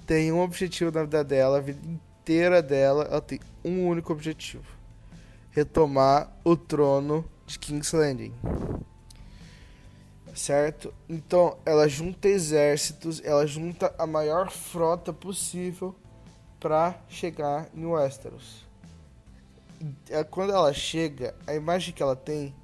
tem 0.05 0.33
um 0.33 0.41
objetivo 0.41 0.91
na 0.91 1.05
vida 1.05 1.23
dela, 1.23 1.59
a 1.59 1.61
vida 1.61 1.79
inteira 1.87 2.61
dela, 2.61 3.05
ela 3.05 3.21
tem 3.21 3.39
um 3.65 3.87
único 3.87 4.13
objetivo: 4.13 4.67
retomar 5.53 6.29
o 6.43 6.57
trono 6.57 7.25
de 7.49 7.59
King's 7.59 7.93
Landing. 7.93 8.33
Certo? 10.35 10.95
Então, 11.09 11.57
ela 11.65 11.89
junta 11.89 12.29
exércitos, 12.29 13.21
ela 13.25 13.45
junta 13.47 13.93
a 13.99 14.07
maior 14.07 14.51
frota 14.51 15.13
possível 15.13 15.97
para 16.61 16.95
chegar 17.09 17.69
em 17.75 17.85
Westeros. 17.87 18.65
É, 20.11 20.23
quando 20.23 20.53
ela 20.53 20.73
chega, 20.73 21.35
a 21.47 21.55
imagem 21.55 21.95
que 21.95 22.03
ela 22.03 22.15
tem 22.15 22.55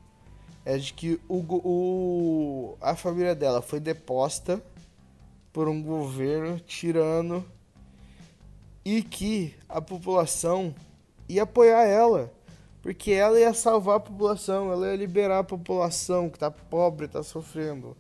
é 0.65 0.77
de 0.77 0.93
que 0.93 1.21
o, 1.29 1.39
o, 1.39 2.79
a 2.81 2.95
família 2.95 3.35
dela 3.35 3.63
foi 3.63 3.81
deposta 3.81 4.63
por 5.53 5.69
um 5.69 5.83
governo 5.83 6.61
tirano 6.61 7.45
e 8.85 9.03
que 9.03 9.55
a 9.69 9.81
população 9.81 10.75
ia 11.29 11.45
apoiar 11.45 11.85
ela. 11.85 12.31
Porque 12.85 13.13
ela 13.13 13.41
ia 13.41 13.55
salvar 13.55 13.97
a 13.97 14.01
população, 14.01 14.71
ela 14.71 14.89
ia 14.89 14.97
liberar 14.97 15.39
a 15.39 15.43
população 15.45 16.29
que 16.29 16.39
tá 16.39 16.51
pobre, 16.51 17.09
tá 17.09 17.23
sofrendo. 17.23 17.97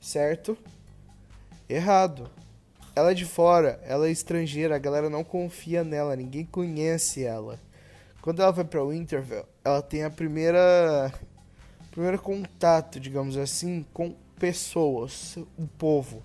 Certo? 0.00 0.56
Errado. 1.68 2.30
Ela 2.94 3.10
é 3.10 3.14
de 3.14 3.26
fora, 3.26 3.78
ela 3.84 4.08
é 4.08 4.10
estrangeira, 4.10 4.74
a 4.74 4.78
galera 4.78 5.10
não 5.10 5.22
confia 5.22 5.84
nela, 5.84 6.16
ninguém 6.16 6.46
conhece 6.46 7.24
ela. 7.24 7.60
Quando 8.22 8.40
ela 8.40 8.50
vai 8.52 8.64
para 8.64 8.82
Winterfell, 8.82 9.44
ela 9.62 9.82
tem 9.82 10.02
a 10.02 10.08
primeira 10.08 11.12
primeiro 11.90 12.18
contato, 12.18 12.98
digamos 12.98 13.36
assim, 13.36 13.84
com 13.92 14.14
pessoas, 14.38 15.36
o 15.58 15.66
povo. 15.76 16.22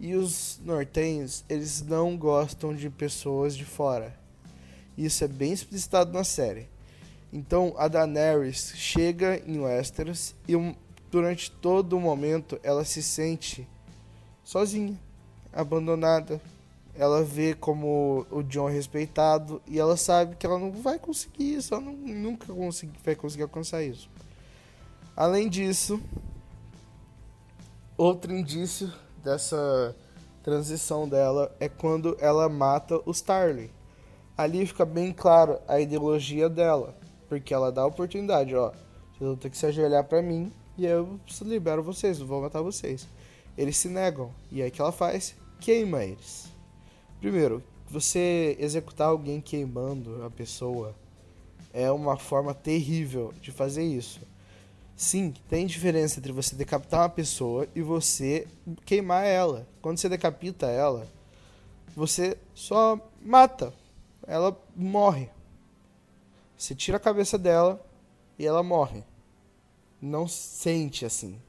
E 0.00 0.16
os 0.16 0.58
nortenhos, 0.64 1.44
eles 1.48 1.82
não 1.82 2.16
gostam 2.16 2.74
de 2.74 2.90
pessoas 2.90 3.56
de 3.56 3.64
fora. 3.64 4.12
Isso 4.96 5.22
é 5.22 5.28
bem 5.28 5.52
explicitado 5.52 6.12
na 6.12 6.24
série. 6.24 6.66
Então 7.32 7.74
a 7.76 7.88
Daenerys 7.88 8.72
chega 8.74 9.42
em 9.46 9.60
Westeros 9.60 10.34
e 10.46 10.54
durante 11.10 11.50
todo 11.50 11.96
o 11.96 12.00
momento 12.00 12.58
ela 12.62 12.84
se 12.84 13.02
sente 13.02 13.66
sozinha, 14.44 14.98
abandonada. 15.52 16.40
Ela 16.94 17.22
vê 17.22 17.54
como 17.54 18.26
o 18.30 18.42
John 18.42 18.68
é 18.68 18.72
respeitado 18.72 19.62
e 19.68 19.78
ela 19.78 19.96
sabe 19.96 20.34
que 20.34 20.44
ela 20.44 20.58
não 20.58 20.72
vai 20.72 20.98
conseguir 20.98 21.54
isso, 21.54 21.74
ela 21.74 21.82
não, 21.82 21.92
nunca 21.92 22.52
consegui, 22.52 22.98
vai 23.04 23.14
conseguir 23.14 23.44
alcançar 23.44 23.82
isso. 23.84 24.08
Além 25.14 25.48
disso, 25.48 26.00
outro 27.96 28.32
indício 28.32 28.92
dessa 29.22 29.94
transição 30.42 31.08
dela 31.08 31.54
é 31.60 31.68
quando 31.68 32.16
ela 32.20 32.48
mata 32.48 33.00
os 33.04 33.20
Tarly. 33.20 33.70
Ali 34.36 34.66
fica 34.66 34.84
bem 34.84 35.12
claro 35.12 35.58
a 35.68 35.78
ideologia 35.78 36.48
dela. 36.48 36.94
Porque 37.28 37.52
ela 37.52 37.70
dá 37.70 37.82
a 37.82 37.86
oportunidade, 37.86 38.54
ó. 38.54 38.70
Vocês 38.70 39.28
vão 39.28 39.36
ter 39.36 39.50
que 39.50 39.58
se 39.58 39.66
ajoelhar 39.66 40.04
para 40.04 40.22
mim 40.22 40.52
e 40.78 40.86
eu 40.86 41.18
libero 41.42 41.82
vocês, 41.82 42.18
vou 42.20 42.40
matar 42.40 42.62
vocês. 42.62 43.08
Eles 43.56 43.76
se 43.76 43.88
negam. 43.88 44.30
E 44.50 44.62
aí 44.62 44.70
que 44.70 44.80
ela 44.80 44.92
faz? 44.92 45.34
Queima 45.60 46.04
eles. 46.04 46.48
Primeiro, 47.20 47.62
você 47.90 48.56
executar 48.60 49.08
alguém 49.08 49.40
queimando 49.40 50.24
a 50.24 50.30
pessoa 50.30 50.94
é 51.72 51.90
uma 51.90 52.16
forma 52.16 52.54
terrível 52.54 53.34
de 53.42 53.50
fazer 53.50 53.82
isso. 53.82 54.20
Sim, 54.96 55.34
tem 55.48 55.66
diferença 55.66 56.18
entre 56.18 56.32
você 56.32 56.54
decapitar 56.54 57.00
uma 57.00 57.08
pessoa 57.08 57.66
e 57.74 57.82
você 57.82 58.46
queimar 58.84 59.24
ela. 59.24 59.66
Quando 59.82 59.98
você 59.98 60.08
decapita 60.08 60.66
ela, 60.66 61.06
você 61.94 62.36
só 62.54 62.98
mata. 63.20 63.72
Ela 64.26 64.56
morre. 64.76 65.28
Você 66.58 66.74
tira 66.74 66.96
a 66.96 67.00
cabeça 67.00 67.38
dela 67.38 67.80
e 68.36 68.44
ela 68.44 68.64
morre. 68.64 69.04
Não 70.02 70.26
sente 70.26 71.06
assim. 71.06 71.40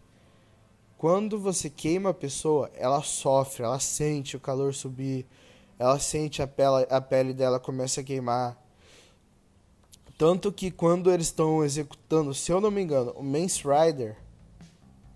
Quando 1.00 1.40
você 1.40 1.68
queima 1.68 2.12
a 2.12 2.14
pessoa, 2.14 2.70
ela 2.76 3.02
sofre, 3.02 3.64
ela 3.64 3.80
sente 3.80 4.38
o 4.38 4.40
calor 4.40 4.74
subir, 4.74 5.26
ela 5.80 5.98
sente 5.98 6.44
a 6.44 6.48
pele, 6.48 6.86
a 6.90 7.02
pele 7.02 7.34
dela 7.34 7.60
começa 7.60 8.02
a 8.02 8.04
queimar. 8.04 8.56
Tanto 10.16 10.52
que 10.52 10.70
quando 10.70 11.12
eles 11.12 11.28
estão 11.28 11.64
executando, 11.64 12.34
se 12.34 12.52
eu 12.52 12.62
não 12.62 12.70
me 12.70 12.82
engano, 12.82 13.12
o 13.16 13.24
Mance 13.24 13.64
Rider, 13.64 14.16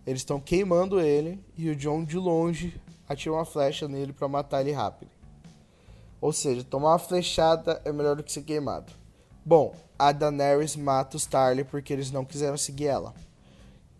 eles 0.07 0.21
estão 0.21 0.39
queimando 0.39 0.99
ele 0.99 1.39
e 1.55 1.69
o 1.69 1.75
John 1.75 2.03
de 2.03 2.17
longe 2.17 2.81
atira 3.07 3.35
uma 3.35 3.45
flecha 3.45 3.87
nele 3.87 4.11
para 4.11 4.27
matar 4.27 4.61
ele 4.61 4.71
rápido. 4.71 5.11
Ou 6.19 6.33
seja, 6.33 6.63
tomar 6.63 6.93
uma 6.93 6.99
flechada 6.99 7.79
é 7.85 7.91
melhor 7.91 8.15
do 8.15 8.23
que 8.23 8.31
ser 8.31 8.41
queimado. 8.41 9.02
Bom, 9.45 9.75
a 9.99 10.11
Daenerys 10.11 10.75
mata 10.75 11.17
os 11.17 11.25
Tarly 11.25 11.63
porque 11.63 11.91
eles 11.91 12.11
não 12.11 12.23
quiseram 12.23 12.57
seguir 12.57 12.87
ela. 12.87 13.13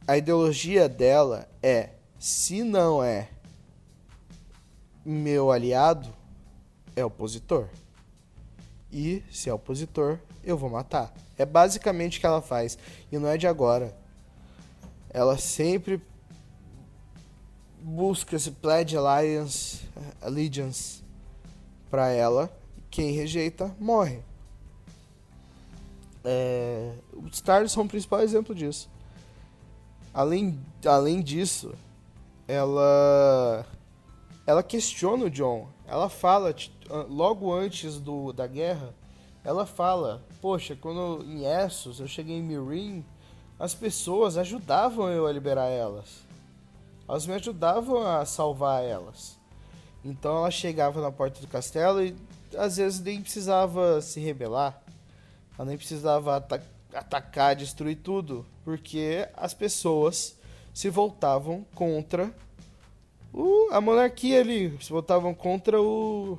A 0.08 0.17
ideologia 0.17 0.88
dela 0.88 1.47
é: 1.62 1.89
se 2.19 2.63
não 2.63 3.03
é 3.03 3.29
meu 5.06 5.51
aliado, 5.51 6.08
é 6.95 7.03
opositor. 7.03 7.67
E 8.91 9.23
se 9.32 9.49
é 9.49 9.53
opositor, 9.53 10.19
eu 10.43 10.58
vou 10.58 10.69
matar. 10.69 11.13
É 11.38 11.45
basicamente 11.45 12.17
o 12.17 12.21
que 12.21 12.25
ela 12.25 12.41
faz. 12.41 12.77
E 13.12 13.17
não 13.17 13.27
é 13.27 13.38
de 13.38 13.47
agora. 13.47 13.93
Ela 15.10 15.38
sempre 15.38 16.01
busca 17.82 18.36
esse 18.36 18.51
Pledge 18.51 18.95
Alliance, 18.95 19.82
Allegiance 20.21 21.01
para 21.89 22.10
ela. 22.10 22.51
Quem 22.89 23.12
rejeita, 23.12 23.75
morre. 23.79 24.19
É, 26.24 26.94
os 27.14 27.36
Stars 27.36 27.72
são 27.72 27.84
o 27.84 27.88
principal 27.88 28.22
exemplo 28.22 28.56
disso. 28.56 28.90
Além, 30.14 30.60
além 30.86 31.22
disso, 31.22 31.74
ela 32.48 33.66
ela 34.46 34.62
questiona 34.62 35.26
o 35.26 35.30
John. 35.30 35.68
Ela 35.88 36.10
fala 36.10 36.54
logo 37.10 37.54
antes 37.54 38.00
do, 38.00 38.32
da 38.32 38.46
guerra, 38.46 38.94
ela 39.44 39.66
fala: 39.66 40.22
"Poxa, 40.42 40.78
quando 40.80 41.24
em 41.26 41.46
Essos 41.46 42.00
eu 42.00 42.08
cheguei 42.08 42.38
em 42.38 42.44
Mirin, 42.44 43.04
as 43.60 43.74
pessoas 43.74 44.38
ajudavam 44.38 45.10
eu 45.10 45.26
a 45.26 45.32
liberar 45.32 45.68
elas. 45.68 46.22
Elas 47.08 47.26
me 47.26 47.34
ajudavam 47.34 48.06
a 48.06 48.26
salvar 48.26 48.84
elas. 48.84 49.38
Então 50.04 50.38
ela 50.38 50.52
chegava 50.52 51.02
na 51.02 51.12
porta 51.12 51.40
do 51.40 51.48
castelo 51.48 52.04
e 52.04 52.16
às 52.58 52.78
vezes 52.78 53.00
nem 53.00 53.22
precisava 53.22 54.02
se 54.02 54.20
rebelar. 54.20 54.83
Ela 55.58 55.68
nem 55.68 55.78
precisava 55.78 56.44
atacar, 56.94 57.56
destruir 57.56 57.98
tudo, 57.98 58.46
porque 58.63 59.28
as 59.36 59.54
pessoas 59.54 60.38
se 60.74 60.89
voltavam 60.89 61.66
contra 61.76 62.34
o, 63.34 63.70
a 63.72 63.82
monarquia 63.82 64.42
ali, 64.42 64.78
se 64.82 64.92
voltavam 64.92 65.34
contra 65.34 65.82
o, 65.82 66.38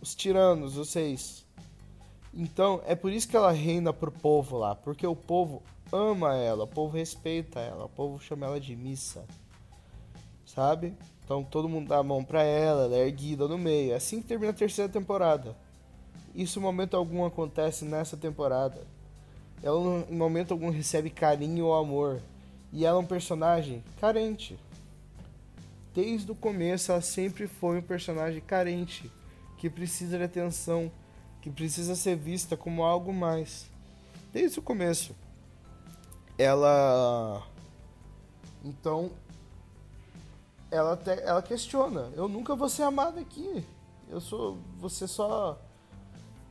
os 0.00 0.14
tiranos, 0.14 0.76
os 0.76 0.88
seis. 0.88 1.44
Então, 2.34 2.82
é 2.86 2.94
por 2.94 3.12
isso 3.12 3.28
que 3.28 3.36
ela 3.36 3.52
reina 3.52 3.92
pro 3.92 4.10
povo 4.10 4.56
lá, 4.56 4.74
porque 4.74 5.06
o 5.06 5.14
povo 5.16 5.62
ama 5.92 6.34
ela, 6.34 6.64
o 6.64 6.68
povo 6.68 6.96
respeita 6.96 7.60
ela, 7.60 7.84
o 7.84 7.88
povo 7.88 8.18
chama 8.18 8.46
ela 8.46 8.58
de 8.58 8.74
missa. 8.74 9.24
Sabe? 10.46 10.94
Então 11.24 11.42
todo 11.44 11.68
mundo 11.68 11.88
dá 11.88 11.98
a 11.98 12.02
mão 12.02 12.24
pra 12.24 12.42
ela, 12.42 12.84
ela 12.84 12.96
é 12.96 13.06
erguida 13.06 13.46
no 13.46 13.56
meio. 13.56 13.92
É 13.92 13.96
assim 13.96 14.20
que 14.20 14.28
termina 14.28 14.50
a 14.50 14.54
terceira 14.54 14.90
temporada. 14.90 15.54
Isso 16.34 16.58
em 16.58 16.62
momento 16.62 16.96
algum 16.96 17.24
acontece 17.24 17.84
nessa 17.84 18.16
temporada. 18.16 18.80
Ela 19.62 20.04
em 20.10 20.16
momento 20.16 20.52
algum 20.52 20.70
recebe 20.70 21.10
carinho 21.10 21.66
ou 21.66 21.74
amor. 21.74 22.20
E 22.72 22.84
ela 22.84 22.98
é 22.98 23.00
um 23.00 23.06
personagem 23.06 23.84
carente. 24.00 24.58
Desde 25.94 26.30
o 26.32 26.34
começo 26.34 26.90
ela 26.90 27.02
sempre 27.02 27.46
foi 27.46 27.78
um 27.78 27.82
personagem 27.82 28.40
carente, 28.40 29.10
que 29.58 29.68
precisa 29.68 30.16
de 30.16 30.24
atenção, 30.24 30.90
que 31.42 31.50
precisa 31.50 31.94
ser 31.94 32.16
vista 32.16 32.56
como 32.56 32.82
algo 32.82 33.12
mais. 33.12 33.66
Desde 34.32 34.58
o 34.58 34.62
começo. 34.62 35.14
Ela 36.38 37.46
então 38.64 39.10
ela 40.70 40.94
até, 40.94 41.22
ela 41.22 41.42
questiona, 41.42 42.10
eu 42.16 42.26
nunca 42.26 42.56
vou 42.56 42.68
ser 42.68 42.84
amada 42.84 43.20
aqui. 43.20 43.62
Eu 44.08 44.20
sou 44.20 44.56
você 44.80 45.06
só 45.06 45.60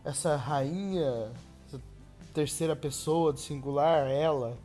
essa 0.03 0.35
rainha, 0.35 1.31
essa 1.67 1.81
terceira 2.33 2.75
pessoa 2.75 3.33
do 3.33 3.39
singular, 3.39 4.07
ela 4.07 4.57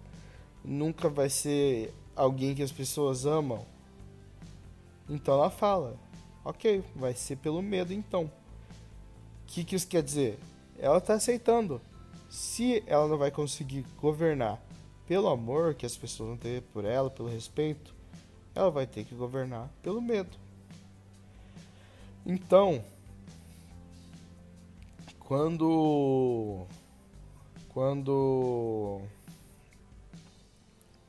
nunca 0.65 1.09
vai 1.09 1.29
ser 1.29 1.93
alguém 2.15 2.55
que 2.55 2.63
as 2.63 2.73
pessoas 2.73 3.27
amam. 3.27 3.65
Então 5.09 5.35
ela 5.35 5.51
fala: 5.51 5.97
Ok, 6.45 6.83
vai 6.95 7.15
ser 7.15 7.37
pelo 7.37 7.63
medo 7.63 7.93
então. 7.93 8.25
O 8.25 8.31
que, 9.49 9.65
que 9.65 9.77
isso 9.77 9.87
quer 9.87 10.03
dizer? 10.03 10.39
Ela 10.79 10.99
está 10.99 11.15
aceitando. 11.15 11.81
Se 12.29 12.83
ela 12.87 13.07
não 13.07 13.17
vai 13.17 13.31
conseguir 13.31 13.87
governar 14.01 14.61
pelo 15.07 15.29
amor 15.29 15.75
que 15.75 15.87
as 15.87 15.97
pessoas 15.97 16.31
vão 16.31 16.37
ter 16.37 16.63
por 16.73 16.85
ela, 16.85 17.09
pelo 17.09 17.29
respeito, 17.29 17.95
ela 18.55 18.71
vai 18.71 18.87
ter 18.87 19.05
que 19.05 19.15
governar 19.15 19.69
pelo 19.83 20.03
medo. 20.03 20.31
Então, 22.25 22.83
quando 25.27 26.67
quando 27.71 29.01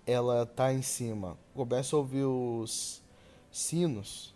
ela 0.06 0.46
tá 0.46 0.74
em 0.74 0.82
cima, 0.82 1.38
começa 1.54 1.96
a 1.96 2.00
ouvir 2.00 2.24
os 2.24 3.02
sinos, 3.52 4.34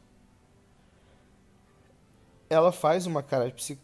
ela 2.49 2.71
faz 2.71 3.05
uma 3.05 3.23
cara 3.23 3.51
de, 3.51 3.77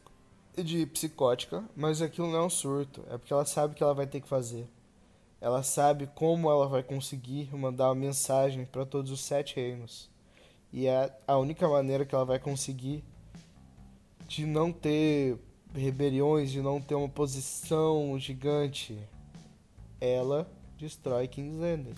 de 0.64 0.86
psicótica, 0.86 1.64
mas 1.76 2.02
aquilo 2.02 2.28
não 2.28 2.40
é 2.40 2.46
um 2.46 2.50
surto, 2.50 3.04
é 3.10 3.18
porque 3.18 3.34
ela 3.34 3.46
sabe 3.46 3.76
que 3.76 3.84
ela 3.84 3.94
vai 3.94 4.08
ter 4.08 4.22
que 4.22 4.28
fazer. 4.28 4.68
Ela 5.42 5.62
sabe 5.62 6.08
como 6.16 6.50
ela 6.50 6.68
vai 6.68 6.84
conseguir 6.84 7.54
mandar 7.56 7.88
uma 7.88 7.96
mensagem 7.96 8.66
para 8.66 8.86
todos 8.86 9.12
os 9.12 9.22
sete 9.22 9.56
reinos. 9.56 10.10
E 10.72 10.88
é 10.88 11.12
a 11.28 11.38
única 11.38 11.68
maneira 11.68 12.06
que 12.06 12.14
ela 12.14 12.26
vai 12.26 12.40
conseguir 12.40 13.04
de 14.28 14.46
não 14.46 14.72
ter 14.72 15.38
rebeliões, 15.74 16.52
de 16.52 16.62
não 16.62 16.82
ter 16.82 16.96
uma 16.96 17.10
posição 17.10 18.18
gigante. 18.20 18.98
Ela 20.00 20.48
destrói 20.78 21.28
King's 21.28 21.60
Landing. 21.60 21.96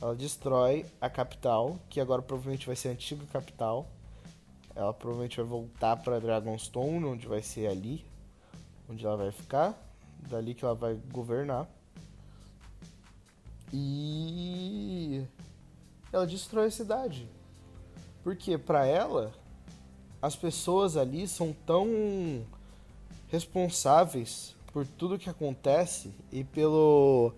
Ela 0.00 0.14
destrói 0.14 0.84
a 1.00 1.08
capital, 1.08 1.78
que 1.88 2.00
agora 2.00 2.20
provavelmente 2.20 2.66
vai 2.66 2.76
ser 2.76 2.88
a 2.88 2.92
antiga 2.92 3.24
capital. 3.32 3.86
Ela 4.74 4.92
provavelmente 4.92 5.36
vai 5.38 5.46
voltar 5.46 5.96
para 5.96 6.20
Dragonstone, 6.20 7.04
onde 7.04 7.26
vai 7.26 7.42
ser 7.42 7.66
ali, 7.68 8.04
onde 8.90 9.04
ela 9.06 9.16
vai 9.16 9.32
ficar, 9.32 9.74
dali 10.28 10.54
que 10.54 10.64
ela 10.64 10.74
vai 10.74 10.94
governar. 11.10 11.66
E 13.72 15.24
ela 16.12 16.26
destrói 16.26 16.66
a 16.66 16.70
cidade. 16.70 17.26
Porque 18.22 18.58
para 18.58 18.84
ela 18.86 19.32
as 20.20 20.36
pessoas 20.36 20.96
ali 20.96 21.26
são 21.26 21.54
tão 21.64 21.86
responsáveis 23.28 24.54
por 24.72 24.86
tudo 24.86 25.18
que 25.18 25.30
acontece 25.30 26.12
e 26.32 26.44
pelo 26.44 27.32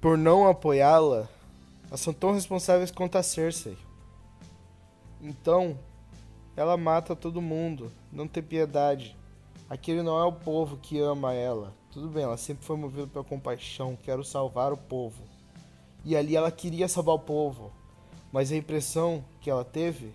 por 0.00 0.16
não 0.16 0.48
apoiá-la, 0.48 1.28
elas 1.88 2.00
são 2.00 2.12
tão 2.12 2.32
responsáveis 2.32 2.90
quanto 2.90 3.18
a 3.18 3.22
Cersei. 3.22 3.76
Então, 5.20 5.76
ela 6.56 6.76
mata 6.76 7.16
todo 7.16 7.42
mundo, 7.42 7.90
não 8.12 8.28
tem 8.28 8.42
piedade. 8.42 9.16
Aquele 9.68 10.02
não 10.02 10.18
é 10.18 10.24
o 10.24 10.32
povo 10.32 10.76
que 10.76 10.98
ama 10.98 11.34
ela. 11.34 11.72
Tudo 11.92 12.08
bem, 12.08 12.22
ela 12.22 12.36
sempre 12.36 12.64
foi 12.64 12.76
movida 12.76 13.06
pela 13.06 13.24
compaixão, 13.24 13.98
quero 14.02 14.24
salvar 14.24 14.72
o 14.72 14.76
povo. 14.76 15.22
E 16.04 16.16
ali 16.16 16.36
ela 16.36 16.50
queria 16.50 16.88
salvar 16.88 17.16
o 17.16 17.20
povo. 17.20 17.72
Mas 18.32 18.52
a 18.52 18.56
impressão 18.56 19.24
que 19.40 19.50
ela 19.50 19.64
teve, 19.64 20.12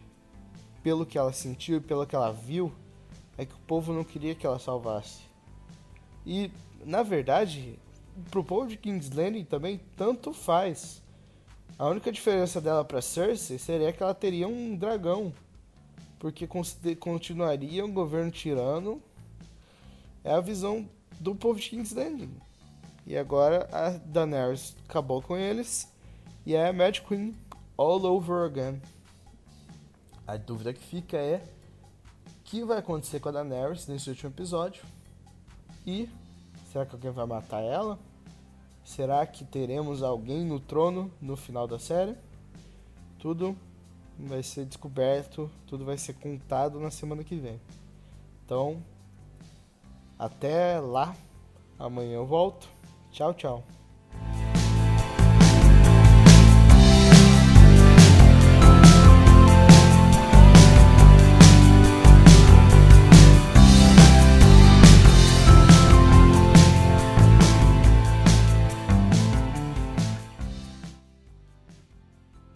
pelo 0.82 1.06
que 1.06 1.18
ela 1.18 1.34
sentiu 1.34 1.78
e 1.78 1.82
pelo 1.82 2.06
que 2.06 2.16
ela 2.16 2.32
viu, 2.32 2.72
é 3.38 3.46
que 3.46 3.54
o 3.54 3.60
povo 3.68 3.94
não 3.94 4.04
queria 4.04 4.36
que 4.36 4.46
ela 4.46 4.60
salvasse. 4.60 5.22
E, 6.26 6.52
na 6.86 7.04
verdade, 7.04 7.78
pro 8.30 8.44
povo 8.44 8.68
de 8.68 8.78
King's 8.78 9.10
Landing 9.10 9.44
também 9.46 9.80
tanto 9.98 10.34
faz. 10.34 11.02
A 11.78 11.88
única 11.88 12.12
diferença 12.12 12.62
dela 12.62 12.86
para 12.86 13.02
Cersei 13.02 13.58
seria 13.58 13.92
que 13.92 14.04
ela 14.04 14.14
teria 14.14 14.48
um 14.48 14.76
dragão, 14.76 15.34
porque 16.20 16.48
continuaria 17.00 17.84
um 17.84 17.92
governo 17.92 18.32
tirano. 18.32 19.02
É 20.24 20.32
a 20.32 20.40
visão 20.40 20.88
do 21.20 21.36
povo 21.36 21.60
de 21.60 21.70
King's 21.70 21.92
Landing. 21.92 22.32
E 23.06 23.18
agora 23.18 23.68
a 23.72 23.90
Daenerys 23.90 24.76
acabou 24.88 25.22
com 25.22 25.36
eles 25.36 25.88
e 26.46 26.56
é 26.56 26.70
a 26.70 26.74
Mad 26.74 27.00
Queen 27.00 27.36
all 27.76 28.06
over 28.06 28.46
again. 28.46 28.82
A 30.26 30.38
dúvida 30.38 30.72
que 30.72 30.82
fica 30.82 31.18
é 31.18 31.44
que 32.46 32.64
vai 32.64 32.80
acontecer 32.80 33.20
com 33.20 33.30
a 33.30 33.32
Daenerys 33.32 33.88
nesse 33.88 34.10
último 34.10 34.32
episódio 34.32 34.84
e 35.86 36.10
Será 36.74 36.88
que 36.88 36.96
alguém 36.96 37.12
vai 37.12 37.28
matar 37.28 37.62
ela? 37.62 38.00
Será 38.84 39.24
que 39.28 39.46
teremos 39.46 40.02
alguém 40.02 40.44
no 40.44 40.60
trono 40.60 41.12
no 41.22 41.36
final 41.36 41.68
da 41.68 41.78
série? 41.78 42.16
Tudo 43.20 43.56
vai 44.18 44.42
ser 44.42 44.66
descoberto, 44.66 45.52
tudo 45.68 45.86
vai 45.86 46.00
ser 46.00 46.14
contado 46.14 46.80
na 46.80 46.90
semana 46.90 47.24
que 47.24 47.36
vem. 47.36 47.62
Então, 48.44 48.82
até 50.18 50.80
lá. 50.80 51.16
Amanhã 51.78 52.16
eu 52.16 52.26
volto. 52.26 52.68
Tchau, 53.12 53.36
tchau. 53.36 53.64